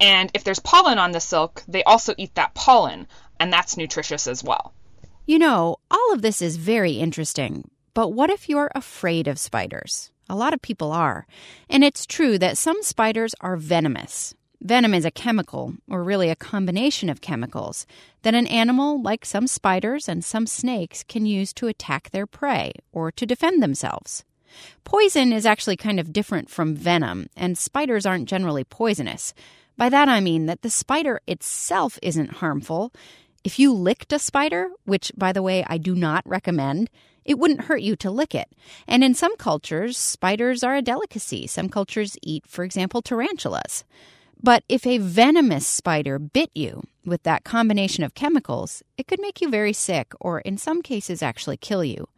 And 0.00 0.30
if 0.34 0.44
there's 0.44 0.60
pollen 0.60 0.98
on 0.98 1.12
the 1.12 1.20
silk, 1.20 1.62
they 1.66 1.82
also 1.84 2.14
eat 2.18 2.34
that 2.34 2.54
pollen, 2.54 3.06
and 3.40 3.52
that's 3.52 3.76
nutritious 3.76 4.26
as 4.26 4.44
well. 4.44 4.74
You 5.24 5.38
know, 5.38 5.78
all 5.90 6.12
of 6.12 6.22
this 6.22 6.40
is 6.40 6.56
very 6.56 6.92
interesting, 6.92 7.70
but 7.94 8.10
what 8.10 8.30
if 8.30 8.48
you're 8.48 8.70
afraid 8.74 9.26
of 9.26 9.38
spiders? 9.38 10.10
A 10.28 10.36
lot 10.36 10.52
of 10.52 10.62
people 10.62 10.92
are. 10.92 11.26
And 11.70 11.82
it's 11.82 12.04
true 12.04 12.38
that 12.38 12.58
some 12.58 12.82
spiders 12.82 13.34
are 13.40 13.56
venomous. 13.56 14.34
Venom 14.60 14.94
is 14.94 15.04
a 15.04 15.10
chemical, 15.10 15.74
or 15.88 16.02
really 16.02 16.30
a 16.30 16.36
combination 16.36 17.08
of 17.08 17.20
chemicals, 17.20 17.86
that 18.22 18.34
an 18.34 18.46
animal, 18.46 19.00
like 19.00 19.24
some 19.24 19.46
spiders 19.46 20.08
and 20.08 20.24
some 20.24 20.46
snakes, 20.46 21.04
can 21.04 21.26
use 21.26 21.52
to 21.52 21.68
attack 21.68 22.10
their 22.10 22.26
prey 22.26 22.72
or 22.92 23.12
to 23.12 23.26
defend 23.26 23.62
themselves. 23.62 24.24
Poison 24.84 25.32
is 25.32 25.46
actually 25.46 25.76
kind 25.76 26.00
of 26.00 26.12
different 26.12 26.50
from 26.50 26.74
venom, 26.74 27.28
and 27.36 27.58
spiders 27.58 28.06
aren't 28.06 28.28
generally 28.28 28.64
poisonous. 28.64 29.34
By 29.76 29.88
that 29.88 30.08
I 30.08 30.20
mean 30.20 30.46
that 30.46 30.62
the 30.62 30.70
spider 30.70 31.20
itself 31.26 31.98
isn't 32.02 32.34
harmful. 32.34 32.92
If 33.44 33.58
you 33.58 33.72
licked 33.72 34.12
a 34.12 34.18
spider, 34.18 34.70
which, 34.84 35.12
by 35.16 35.32
the 35.32 35.42
way, 35.42 35.64
I 35.68 35.78
do 35.78 35.94
not 35.94 36.26
recommend, 36.26 36.90
it 37.24 37.38
wouldn't 37.38 37.62
hurt 37.62 37.82
you 37.82 37.96
to 37.96 38.10
lick 38.10 38.34
it. 38.34 38.48
And 38.86 39.04
in 39.04 39.14
some 39.14 39.36
cultures, 39.36 39.98
spiders 39.98 40.62
are 40.62 40.76
a 40.76 40.82
delicacy. 40.82 41.46
Some 41.46 41.68
cultures 41.68 42.16
eat, 42.22 42.46
for 42.46 42.64
example, 42.64 43.02
tarantulas. 43.02 43.84
But 44.42 44.64
if 44.68 44.86
a 44.86 44.98
venomous 44.98 45.66
spider 45.66 46.18
bit 46.18 46.50
you 46.54 46.82
with 47.04 47.22
that 47.22 47.44
combination 47.44 48.04
of 48.04 48.14
chemicals, 48.14 48.82
it 48.96 49.06
could 49.06 49.20
make 49.20 49.40
you 49.40 49.48
very 49.48 49.72
sick 49.72 50.12
or, 50.20 50.40
in 50.40 50.58
some 50.58 50.82
cases, 50.82 51.22
actually 51.22 51.56
kill 51.56 51.82
you. 51.82 52.08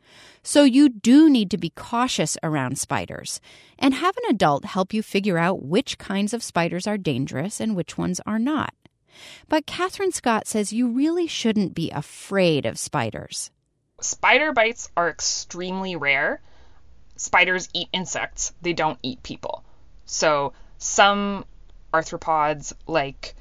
So 0.42 0.64
you 0.64 0.88
do 0.88 1.30
need 1.30 1.50
to 1.50 1.58
be 1.58 1.70
cautious 1.70 2.36
around 2.42 2.78
spiders 2.78 3.40
and 3.78 3.94
have 3.94 4.16
an 4.16 4.30
adult 4.30 4.64
help 4.64 4.92
you 4.92 5.02
figure 5.02 5.38
out 5.38 5.62
which 5.62 5.98
kinds 5.98 6.34
of 6.34 6.42
spiders 6.42 6.86
are 6.86 6.98
dangerous 6.98 7.60
and 7.60 7.76
which 7.76 7.96
ones 7.96 8.20
are 8.26 8.38
not. 8.38 8.74
But 9.48 9.66
Catherine 9.66 10.12
Scott 10.12 10.46
says 10.46 10.72
you 10.72 10.88
really 10.88 11.26
shouldn't 11.26 11.74
be 11.74 11.90
afraid 11.90 12.66
of 12.66 12.78
spiders. 12.78 13.50
Spider 14.00 14.52
bites 14.52 14.90
are 14.96 15.10
extremely 15.10 15.96
rare. 15.96 16.40
Spiders 17.16 17.68
eat 17.74 17.88
insects, 17.92 18.52
they 18.62 18.72
don't 18.72 18.98
eat 19.02 19.22
people. 19.22 19.64
So 20.04 20.52
some 20.78 21.44
arthropods 21.92 22.72
like 22.86 23.34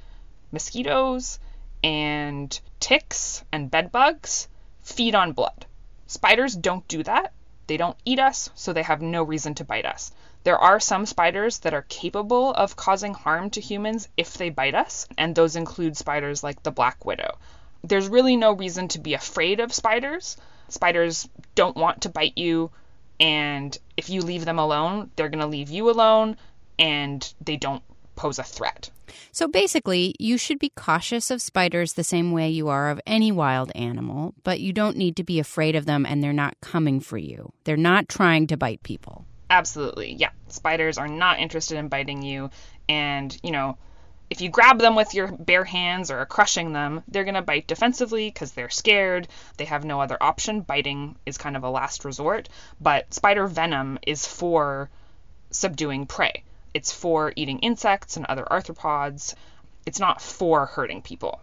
mosquitoes 0.51 1.39
and 1.83 2.59
ticks 2.79 3.43
and 3.51 3.69
bedbugs 3.69 4.47
feed 4.81 5.15
on 5.15 5.33
blood. 5.33 5.65
Spiders 6.07 6.55
don't 6.55 6.87
do 6.87 7.03
that. 7.03 7.33
They 7.67 7.77
don't 7.77 7.97
eat 8.05 8.19
us, 8.19 8.49
so 8.55 8.71
they 8.71 8.83
have 8.83 9.01
no 9.01 9.23
reason 9.23 9.53
to 9.55 9.65
bite 9.65 9.85
us. 9.85 10.11
There 10.43 10.57
are 10.57 10.79
some 10.79 11.05
spiders 11.05 11.59
that 11.59 11.73
are 11.73 11.85
capable 11.89 12.53
of 12.53 12.77
causing 12.77 13.13
harm 13.13 13.49
to 13.49 13.61
humans 13.61 14.07
if 14.15 14.35
they 14.35 14.49
bite 14.49 14.75
us, 14.75 15.05
and 15.17 15.35
those 15.35 15.57
include 15.57 15.97
spiders 15.97 16.43
like 16.43 16.63
the 16.63 16.71
black 16.71 17.03
widow. 17.05 17.37
There's 17.83 18.07
really 18.07 18.37
no 18.37 18.53
reason 18.53 18.87
to 18.89 18.99
be 18.99 19.13
afraid 19.13 19.59
of 19.59 19.73
spiders. 19.73 20.37
Spiders 20.69 21.27
don't 21.55 21.75
want 21.75 22.03
to 22.03 22.09
bite 22.09 22.37
you, 22.37 22.71
and 23.19 23.77
if 23.97 24.09
you 24.09 24.21
leave 24.21 24.45
them 24.45 24.59
alone, 24.59 25.11
they're 25.15 25.29
going 25.29 25.41
to 25.41 25.47
leave 25.47 25.69
you 25.69 25.89
alone, 25.89 26.37
and 26.79 27.33
they 27.41 27.57
don't 27.57 27.83
pose 28.17 28.39
a 28.39 28.43
threat. 28.43 28.89
So 29.31 29.47
basically, 29.47 30.15
you 30.19 30.37
should 30.37 30.59
be 30.59 30.69
cautious 30.75 31.31
of 31.31 31.41
spiders 31.41 31.93
the 31.93 32.03
same 32.03 32.31
way 32.31 32.49
you 32.49 32.67
are 32.67 32.89
of 32.89 32.99
any 33.07 33.31
wild 33.31 33.71
animal, 33.75 34.33
but 34.43 34.59
you 34.59 34.73
don't 34.73 34.97
need 34.97 35.15
to 35.15 35.23
be 35.23 35.39
afraid 35.39 35.75
of 35.75 35.85
them 35.85 36.05
and 36.05 36.21
they're 36.21 36.33
not 36.33 36.59
coming 36.59 36.99
for 36.99 37.17
you. 37.17 37.53
They're 37.63 37.77
not 37.77 38.09
trying 38.09 38.47
to 38.47 38.57
bite 38.57 38.83
people. 38.83 39.25
Absolutely. 39.49 40.13
Yeah. 40.13 40.31
Spiders 40.49 40.97
are 40.97 41.07
not 41.07 41.39
interested 41.39 41.77
in 41.77 41.87
biting 41.87 42.21
you. 42.21 42.49
And, 42.89 43.37
you 43.43 43.51
know, 43.51 43.77
if 44.29 44.41
you 44.41 44.49
grab 44.49 44.79
them 44.79 44.95
with 44.95 45.13
your 45.13 45.27
bare 45.27 45.63
hands 45.63 46.11
or 46.11 46.17
are 46.19 46.25
crushing 46.25 46.73
them, 46.73 47.03
they're 47.07 47.23
going 47.23 47.35
to 47.35 47.41
bite 47.41 47.67
defensively 47.67 48.29
because 48.29 48.51
they're 48.51 48.69
scared. 48.69 49.27
They 49.57 49.65
have 49.65 49.85
no 49.85 50.01
other 50.01 50.17
option. 50.19 50.61
Biting 50.61 51.15
is 51.25 51.37
kind 51.37 51.55
of 51.55 51.63
a 51.63 51.69
last 51.69 52.03
resort. 52.03 52.49
But 52.81 53.13
spider 53.13 53.47
venom 53.47 53.99
is 54.05 54.27
for 54.27 54.89
subduing 55.51 56.07
prey. 56.07 56.43
It's 56.77 56.91
for 56.91 57.33
eating 57.35 57.57
insects 57.57 58.17
and 58.17 58.25
other 58.27 58.43
arthropods. 58.43 59.33
It's 59.87 59.99
not 59.99 60.21
for 60.21 60.67
hurting 60.67 61.01
people. 61.01 61.41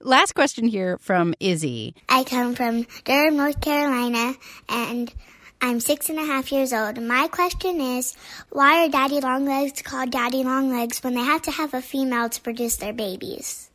Last 0.00 0.36
question 0.36 0.68
here 0.68 0.98
from 0.98 1.34
Izzy. 1.40 1.96
I 2.08 2.22
come 2.22 2.54
from 2.54 2.86
Durham, 3.02 3.36
North 3.36 3.60
Carolina, 3.60 4.34
and 4.68 5.12
I'm 5.60 5.80
six 5.80 6.10
and 6.10 6.20
a 6.20 6.24
half 6.24 6.52
years 6.52 6.72
old. 6.72 7.02
My 7.02 7.26
question 7.26 7.80
is, 7.80 8.14
why 8.50 8.84
are 8.84 8.88
daddy 8.88 9.20
longlegs 9.20 9.82
called 9.82 10.12
daddy 10.12 10.44
longlegs 10.44 11.02
when 11.02 11.14
they 11.14 11.24
have 11.24 11.42
to 11.42 11.50
have 11.50 11.74
a 11.74 11.82
female 11.82 12.28
to 12.28 12.40
produce 12.40 12.76
their 12.76 12.92
babies? 12.92 13.68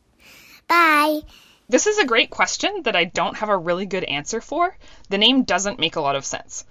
Bye. 0.66 1.20
This 1.68 1.86
is 1.86 1.98
a 1.98 2.06
great 2.06 2.30
question 2.30 2.84
that 2.84 2.96
I 2.96 3.04
don't 3.04 3.36
have 3.36 3.50
a 3.50 3.58
really 3.58 3.84
good 3.84 4.04
answer 4.04 4.40
for. 4.40 4.74
The 5.10 5.18
name 5.18 5.42
doesn't 5.42 5.78
make 5.78 5.96
a 5.96 6.00
lot 6.00 6.16
of 6.16 6.24
sense. 6.24 6.64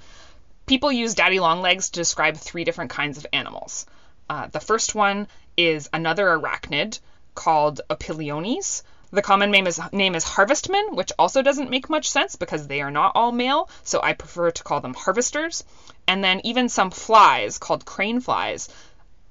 People 0.66 0.92
use 0.92 1.14
daddy 1.14 1.40
longlegs 1.40 1.92
to 1.92 2.00
describe 2.00 2.38
three 2.38 2.64
different 2.64 2.90
kinds 2.90 3.20
of 3.20 3.28
animals. 3.32 3.86
Uh, 4.34 4.48
the 4.48 4.60
first 4.60 4.96
one 4.96 5.28
is 5.58 5.88
another 5.94 6.26
arachnid 6.26 7.00
called 7.36 7.82
Opiliones. 7.92 8.82
The 9.12 9.22
common 9.22 9.52
name 9.52 9.68
is 9.68 9.80
name 9.92 10.16
is 10.16 10.24
harvestman, 10.24 10.96
which 10.96 11.12
also 11.20 11.44
doesn't 11.44 11.70
make 11.70 11.88
much 11.88 12.10
sense 12.10 12.36
because 12.36 12.66
they 12.66 12.82
are 12.82 12.90
not 12.90 13.12
all 13.14 13.32
male, 13.32 13.70
so 13.84 14.02
I 14.02 14.14
prefer 14.14 14.50
to 14.50 14.64
call 14.64 14.80
them 14.82 14.96
harvesters. 14.96 15.64
And 16.08 16.24
then 16.24 16.42
even 16.44 16.68
some 16.68 16.90
flies 16.90 17.60
called 17.60 17.86
crane 17.86 18.22
flies 18.22 18.70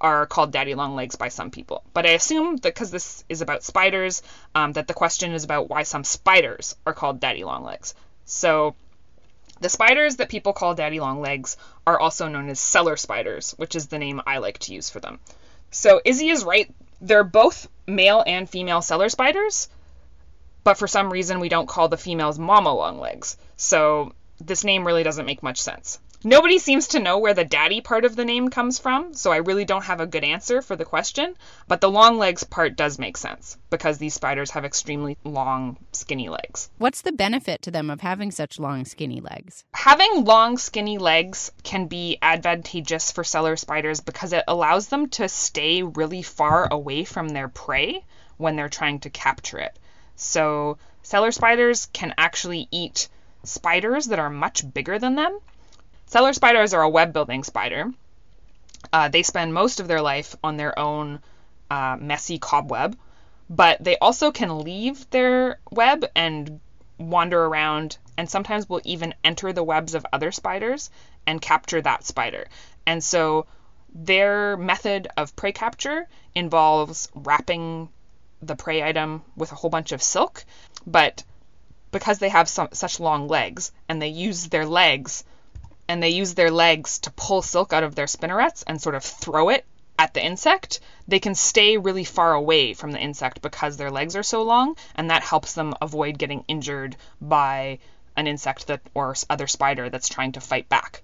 are 0.01 0.25
called 0.27 0.53
daddy 0.53 0.77
long 0.77 0.95
legs 0.95 1.17
by 1.17 1.31
some 1.31 1.51
people. 1.51 1.83
But 1.93 2.07
I 2.07 2.11
assume 2.11 2.59
that 2.59 2.73
because 2.73 2.93
this 2.93 3.25
is 3.29 3.41
about 3.41 3.65
spiders, 3.65 4.23
um, 4.55 4.71
that 4.75 4.87
the 4.87 4.95
question 4.95 5.33
is 5.33 5.43
about 5.43 5.69
why 5.69 5.83
some 5.83 6.05
spiders 6.05 6.77
are 6.87 6.95
called 6.95 7.19
daddy 7.19 7.43
long 7.43 7.65
legs. 7.65 7.95
So 8.25 8.77
the 9.63 9.69
spiders 9.69 10.17
that 10.17 10.29
people 10.29 10.53
call 10.53 10.75
daddy 10.75 11.01
long 11.01 11.21
legs 11.21 11.57
are 11.87 11.99
also 11.99 12.29
known 12.29 12.49
as 12.49 12.61
cellar 12.61 12.97
spiders, 12.97 13.53
which 13.57 13.77
is 13.77 13.87
the 13.87 13.99
name 13.99 14.21
I 14.27 14.39
like 14.39 14.59
to 14.61 14.75
use 14.75 14.91
for 14.91 15.01
them. 15.01 15.21
So 15.71 16.01
Izzy 16.05 16.29
is 16.29 16.45
right. 16.45 16.73
They're 17.01 17.25
both 17.25 17.69
male 17.87 18.23
and 18.27 18.49
female 18.49 18.83
cellar 18.83 19.09
spiders, 19.09 19.69
but 20.65 20.79
for 20.79 20.87
some 20.87 21.13
reason 21.13 21.41
we 21.41 21.49
don't 21.49 21.69
call 21.69 21.89
the 21.89 21.97
females 21.97 22.39
mama 22.39 22.75
long 22.75 22.99
legs. 22.99 23.37
So 23.57 24.13
this 24.41 24.65
name 24.65 24.87
really 24.87 25.03
doesn't 25.03 25.27
make 25.27 25.43
much 25.43 25.61
sense. 25.61 25.99
Nobody 26.25 26.61
seems 26.61 26.87
to 26.89 27.01
know 27.01 27.19
where 27.19 27.35
the 27.35 27.45
daddy 27.45 27.81
part 27.81 28.05
of 28.05 28.15
the 28.15 28.25
name 28.25 28.49
comes 28.49 28.79
from, 28.79 29.13
so 29.13 29.33
I 29.33 29.39
really 29.39 29.65
don't 29.65 29.87
have 29.87 30.01
a 30.01 30.07
good 30.07 30.23
answer 30.23 30.63
for 30.63 30.77
the 30.77 30.85
question, 30.85 31.37
but 31.67 31.81
the 31.81 31.91
long 31.91 32.17
legs 32.17 32.45
part 32.45 32.77
does 32.77 32.97
make 32.97 33.17
sense 33.17 33.59
because 33.71 33.99
these 33.99 34.15
spiders 34.15 34.53
have 34.53 34.65
extremely 34.65 35.19
long, 35.25 35.79
skinny 35.91 36.29
legs. 36.29 36.71
What's 36.79 37.03
the 37.03 37.11
benefit 37.11 37.63
to 37.63 37.73
them 37.73 37.91
of 37.91 38.03
having 38.03 38.31
such 38.31 38.61
long, 38.61 38.85
skinny 38.85 39.21
legs? 39.21 39.65
Having 39.75 40.25
long, 40.25 40.59
skinny 40.59 40.97
legs 40.97 41.51
can 41.65 41.87
be 41.89 42.19
advantageous 42.23 43.11
for 43.11 43.25
cellar 43.25 43.57
spiders 43.57 43.99
because 43.99 44.33
it 44.33 44.45
allows 44.47 44.87
them 44.87 45.09
to 45.09 45.29
stay 45.29 45.83
really 45.83 46.23
far 46.23 46.69
away 46.71 47.03
from 47.03 47.31
their 47.31 47.49
prey 47.49 48.05
when 48.37 48.55
they're 48.55 48.69
trying 48.69 49.01
to 49.01 49.11
capture 49.11 49.59
it. 49.59 49.77
So, 50.15 50.79
cellar 51.03 51.33
spiders 51.33 51.87
can 51.87 52.15
actually 52.17 52.69
eat 52.71 53.09
spiders 53.43 54.07
that 54.07 54.21
are 54.21 54.31
much 54.31 54.73
bigger 54.73 55.01
than 55.01 55.17
them 55.17 55.41
Cellar 56.13 56.35
spiders 56.35 56.75
are 56.75 56.83
a 56.83 56.91
web 56.91 57.15
building 57.15 57.43
spider. 57.43 57.91
Uh, 58.93 59.09
they 59.09 59.23
spend 59.23 59.55
most 59.55 59.81
of 59.81 59.89
their 59.89 60.03
life 60.03 60.37
on 60.45 60.59
their 60.59 60.79
own 60.79 61.23
uh, 61.71 61.97
messy 61.99 62.39
cobweb, 62.39 62.99
but 63.49 63.83
they 63.83 63.97
also 63.97 64.31
can 64.31 64.59
leave 64.59 65.09
their 65.09 65.59
web 65.71 66.05
and 66.15 66.61
wander 66.99 67.43
around 67.47 67.97
and 68.19 68.29
sometimes 68.29 68.69
will 68.69 68.83
even 68.85 69.15
enter 69.25 69.55
the 69.55 69.65
webs 69.65 69.95
of 69.95 70.05
other 70.13 70.31
spiders 70.31 70.91
and 71.27 71.41
capture 71.41 71.81
that 71.81 72.05
spider. 72.05 72.47
And 72.87 73.03
so 73.03 73.47
their 73.95 74.59
method 74.59 75.09
of 75.17 75.35
prey 75.35 75.53
capture 75.53 76.07
involves 76.35 77.09
wrapping 77.15 77.89
the 78.43 78.55
prey 78.55 78.83
item 78.83 79.23
with 79.35 79.51
a 79.51 79.55
whole 79.55 79.71
bunch 79.71 79.93
of 79.93 80.03
silk, 80.03 80.45
but 80.87 81.25
because 81.91 82.19
they 82.19 82.29
have 82.29 82.51
some, 82.51 82.69
such 82.73 83.01
long 83.01 83.29
legs 83.29 83.73
and 83.89 84.03
they 84.03 84.09
use 84.09 84.49
their 84.49 84.67
legs 84.67 85.25
and 85.93 86.03
they 86.03 86.09
use 86.09 86.33
their 86.33 86.51
legs 86.51 87.01
to 87.01 87.11
pull 87.11 87.43
silk 87.43 87.75
out 87.75 87.83
of 87.83 87.95
their 87.95 88.07
spinnerets 88.07 88.65
and 88.67 88.81
sort 88.81 88.95
of 88.95 89.05
throw 89.05 89.51
it 89.51 89.67
at 89.99 90.15
the 90.15 90.25
insect, 90.25 90.81
they 91.07 91.21
can 91.21 91.35
stay 91.35 91.77
really 91.77 92.03
far 92.03 92.33
away 92.33 92.73
from 92.73 92.93
the 92.93 92.99
insect 92.99 93.43
because 93.43 93.77
their 93.77 93.91
legs 93.91 94.17
are 94.17 94.23
so 94.23 94.43
long, 94.43 94.75
and 94.95 95.11
that 95.11 95.23
helps 95.23 95.53
them 95.53 95.75
avoid 95.83 96.17
getting 96.17 96.47
injured 96.49 96.97
by 97.21 97.79
an 98.17 98.27
insect 98.27 98.69
that 98.69 98.81
or 98.95 99.15
other 99.29 99.47
spider 99.47 99.91
that's 99.91 100.09
trying 100.09 100.33
to 100.33 100.41
fight 100.41 100.67
back. 100.71 101.03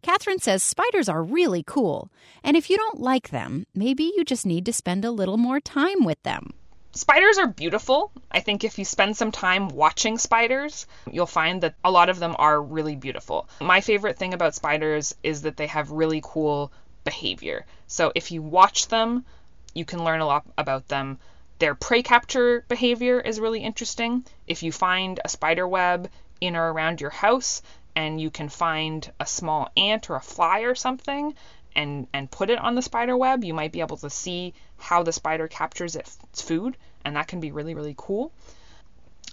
Catherine 0.00 0.38
says 0.38 0.62
spiders 0.62 1.10
are 1.10 1.22
really 1.22 1.62
cool, 1.66 2.10
and 2.42 2.56
if 2.56 2.70
you 2.70 2.78
don't 2.78 3.00
like 3.00 3.28
them, 3.28 3.66
maybe 3.74 4.04
you 4.16 4.24
just 4.24 4.46
need 4.46 4.64
to 4.64 4.72
spend 4.72 5.04
a 5.04 5.10
little 5.10 5.36
more 5.36 5.60
time 5.60 6.04
with 6.04 6.22
them. 6.22 6.54
Spiders 6.96 7.36
are 7.36 7.46
beautiful. 7.46 8.10
I 8.30 8.40
think 8.40 8.64
if 8.64 8.78
you 8.78 8.86
spend 8.86 9.18
some 9.18 9.30
time 9.30 9.68
watching 9.68 10.16
spiders, 10.16 10.86
you'll 11.12 11.26
find 11.26 11.60
that 11.60 11.74
a 11.84 11.90
lot 11.90 12.08
of 12.08 12.18
them 12.18 12.34
are 12.38 12.58
really 12.58 12.96
beautiful. 12.96 13.50
My 13.60 13.82
favorite 13.82 14.16
thing 14.16 14.32
about 14.32 14.54
spiders 14.54 15.14
is 15.22 15.42
that 15.42 15.58
they 15.58 15.66
have 15.66 15.90
really 15.90 16.22
cool 16.24 16.72
behavior. 17.04 17.66
So 17.86 18.12
if 18.14 18.32
you 18.32 18.40
watch 18.40 18.88
them, 18.88 19.26
you 19.74 19.84
can 19.84 20.04
learn 20.04 20.22
a 20.22 20.26
lot 20.26 20.46
about 20.56 20.88
them. 20.88 21.18
Their 21.58 21.74
prey 21.74 22.02
capture 22.02 22.64
behavior 22.66 23.20
is 23.20 23.40
really 23.40 23.60
interesting. 23.62 24.24
If 24.46 24.62
you 24.62 24.72
find 24.72 25.20
a 25.22 25.28
spider 25.28 25.68
web 25.68 26.10
in 26.40 26.56
or 26.56 26.72
around 26.72 27.02
your 27.02 27.10
house 27.10 27.60
and 27.94 28.18
you 28.18 28.30
can 28.30 28.48
find 28.48 29.12
a 29.20 29.26
small 29.26 29.68
ant 29.76 30.08
or 30.08 30.16
a 30.16 30.22
fly 30.22 30.60
or 30.60 30.74
something, 30.74 31.34
and, 31.74 32.06
and 32.14 32.30
put 32.30 32.48
it 32.48 32.58
on 32.58 32.74
the 32.74 32.80
spider 32.80 33.16
web, 33.16 33.44
you 33.44 33.52
might 33.52 33.70
be 33.70 33.80
able 33.80 33.98
to 33.98 34.08
see 34.08 34.54
how 34.78 35.02
the 35.02 35.12
spider 35.12 35.48
captures 35.48 35.96
its 35.96 36.42
food, 36.42 36.76
and 37.04 37.16
that 37.16 37.28
can 37.28 37.40
be 37.40 37.52
really, 37.52 37.74
really 37.74 37.94
cool. 37.96 38.32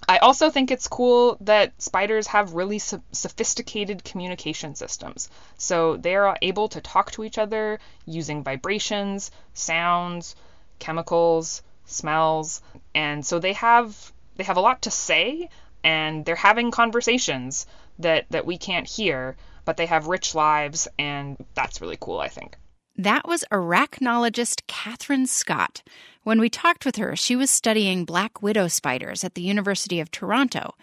I 0.07 0.17
also 0.17 0.49
think 0.49 0.69
it's 0.69 0.87
cool 0.87 1.37
that 1.41 1.81
spiders 1.81 2.27
have 2.27 2.53
really 2.53 2.79
so- 2.79 3.01
sophisticated 3.11 4.03
communication 4.03 4.75
systems. 4.75 5.29
So 5.57 5.97
they 5.97 6.15
are 6.15 6.37
able 6.41 6.67
to 6.69 6.81
talk 6.81 7.11
to 7.11 7.23
each 7.23 7.37
other 7.37 7.79
using 8.05 8.43
vibrations, 8.43 9.31
sounds, 9.53 10.35
chemicals, 10.79 11.61
smells, 11.85 12.61
and 12.93 13.25
so 13.25 13.39
they 13.39 13.53
have 13.53 14.11
they 14.35 14.43
have 14.43 14.57
a 14.57 14.61
lot 14.61 14.81
to 14.81 14.91
say 14.91 15.49
and 15.83 16.25
they're 16.25 16.35
having 16.35 16.71
conversations 16.71 17.65
that 17.99 18.25
that 18.31 18.45
we 18.45 18.57
can't 18.57 18.87
hear, 18.87 19.37
but 19.63 19.77
they 19.77 19.85
have 19.85 20.07
rich 20.07 20.35
lives 20.35 20.87
and 20.97 21.37
that's 21.53 21.81
really 21.81 21.97
cool, 21.99 22.19
I 22.19 22.27
think. 22.27 22.57
That 22.97 23.27
was 23.27 23.43
arachnologist 23.51 24.67
Catherine 24.67 25.25
Scott. 25.25 25.81
When 26.21 26.39
we 26.39 26.47
talked 26.47 26.85
with 26.85 26.97
her, 26.97 27.15
she 27.15 27.35
was 27.35 27.49
studying 27.49 28.05
black 28.05 28.43
widow 28.43 28.67
spiders 28.67 29.23
at 29.23 29.33
the 29.33 29.41
University 29.41 29.99
of 29.99 30.11
Toronto. 30.11 30.75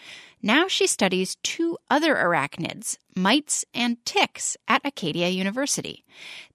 Now 0.43 0.67
she 0.67 0.89
studies 0.89 1.37
two 1.45 1.79
other 1.89 2.17
arachnids, 2.17 2.97
mites 3.15 3.65
and 3.73 4.05
ticks, 4.05 4.57
at 4.67 4.83
Acadia 4.85 5.29
University. 5.29 6.05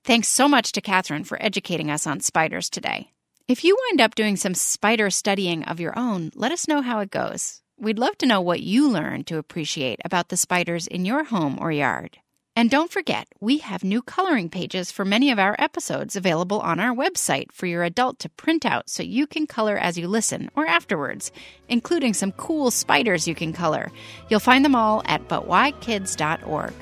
Thanks 0.04 0.28
so 0.28 0.50
much 0.50 0.74
to 0.74 0.82
Catherine 0.82 1.24
for 1.24 1.41
educating 1.41 1.89
us 1.89 2.06
on 2.06 2.20
spiders 2.20 2.70
today. 2.70 3.12
If 3.48 3.63
you 3.63 3.78
wind 3.88 4.02
up 4.02 4.13
doing 4.13 4.36
some 4.36 4.56
spider 4.56 5.10
studying 5.10 5.63
of 5.63 5.80
your 5.80 5.98
own, 5.98 6.32
let 6.36 6.52
us 6.52 6.68
know 6.68 6.82
how 6.82 7.00
it 7.00 7.12
goes. 7.12 7.62
We'd 7.78 8.00
love 8.00 8.18
to 8.18 8.26
know 8.26 8.41
what 8.41 8.62
you 8.62 8.89
learned 8.89 9.28
to 9.28 9.38
appreciate 9.38 10.02
about 10.04 10.28
the 10.28 10.38
spiders 10.38 10.86
in 10.86 11.06
your 11.06 11.24
home 11.24 11.58
or 11.62 11.72
yard. 11.72 12.18
And 12.58 12.70
don't 12.70 12.89
forget, 12.89 13.28
we 13.41 13.58
have 13.58 13.84
new 13.84 14.02
coloring 14.02 14.50
pages 14.50 14.89
for 14.89 15.04
many 15.04 15.30
of 15.30 15.39
our 15.39 15.58
episodes 15.60 16.15
available 16.15 16.62
on 16.62 16.80
our 16.80 16.96
website 16.96 17.52
for 17.52 17.65
your 17.65 17.84
adult 17.84 18.20
to 18.20 18.30
print 18.30 18.65
out 18.65 18.89
so 18.89 19.04
you 19.04 19.28
can 19.28 19.46
color 19.46 19.78
as 19.78 19.98
you 19.98 20.08
listen 20.08 20.50
or 20.56 20.65
afterwards, 20.65 21.34
including 21.68 22.13
some 22.13 22.32
cool 22.32 22.72
spiders 22.72 23.28
you 23.28 23.36
can 23.36 23.52
color. 23.52 23.91
You'll 24.30 24.39
find 24.39 24.63
them 24.63 24.74
all 24.74 25.02
at 25.06 25.28
butwhykids.org. 25.28 26.74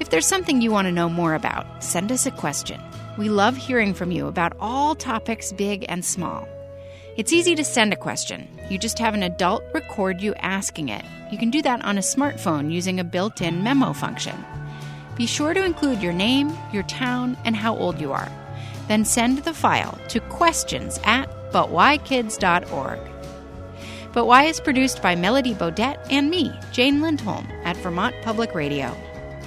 If 0.00 0.08
there's 0.08 0.26
something 0.26 0.62
you 0.62 0.70
want 0.70 0.86
to 0.86 0.92
know 0.92 1.10
more 1.10 1.34
about, 1.34 1.84
send 1.84 2.10
us 2.10 2.24
a 2.24 2.30
question. 2.30 2.80
We 3.18 3.28
love 3.28 3.58
hearing 3.58 3.92
from 3.92 4.10
you 4.10 4.26
about 4.26 4.56
all 4.58 4.94
topics, 4.94 5.52
big 5.52 5.84
and 5.90 6.02
small. 6.02 6.48
It's 7.18 7.32
easy 7.34 7.54
to 7.56 7.64
send 7.64 7.92
a 7.92 7.96
question. 7.96 8.48
You 8.70 8.78
just 8.78 8.98
have 9.00 9.12
an 9.12 9.24
adult 9.24 9.64
record 9.74 10.22
you 10.22 10.34
asking 10.36 10.88
it. 10.88 11.04
You 11.30 11.36
can 11.36 11.50
do 11.50 11.60
that 11.60 11.84
on 11.84 11.98
a 11.98 12.00
smartphone 12.00 12.72
using 12.72 13.00
a 13.00 13.04
built 13.04 13.42
in 13.42 13.62
memo 13.62 13.92
function. 13.92 14.42
Be 15.18 15.26
sure 15.26 15.52
to 15.52 15.64
include 15.64 16.00
your 16.00 16.12
name, 16.12 16.56
your 16.72 16.84
town, 16.84 17.36
and 17.44 17.56
how 17.56 17.76
old 17.76 18.00
you 18.00 18.12
are. 18.12 18.30
Then 18.86 19.04
send 19.04 19.38
the 19.38 19.52
file 19.52 19.98
to 20.08 20.20
questions 20.20 20.98
at 21.04 21.28
butwhykids.org. 21.52 23.00
But 24.12 24.26
Why 24.26 24.44
is 24.44 24.60
produced 24.60 25.02
by 25.02 25.16
Melody 25.16 25.54
Bodette 25.54 26.06
and 26.10 26.30
me, 26.30 26.52
Jane 26.72 27.02
Lindholm, 27.02 27.46
at 27.64 27.76
Vermont 27.78 28.14
Public 28.22 28.54
Radio. 28.54 28.96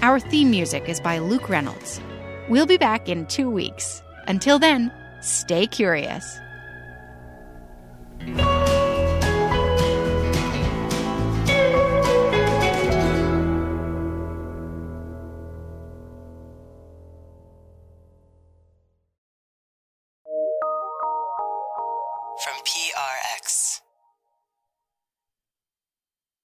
Our 0.01 0.19
theme 0.19 0.51
music 0.51 0.89
is 0.89 0.99
by 0.99 1.19
Luke 1.19 1.49
Reynolds. 1.49 2.01
We'll 2.49 2.65
be 2.65 2.77
back 2.77 3.07
in 3.07 3.25
two 3.27 3.49
weeks. 3.49 4.03
Until 4.27 4.59
then, 4.59 4.91
stay 5.21 5.67
curious. 5.67 6.39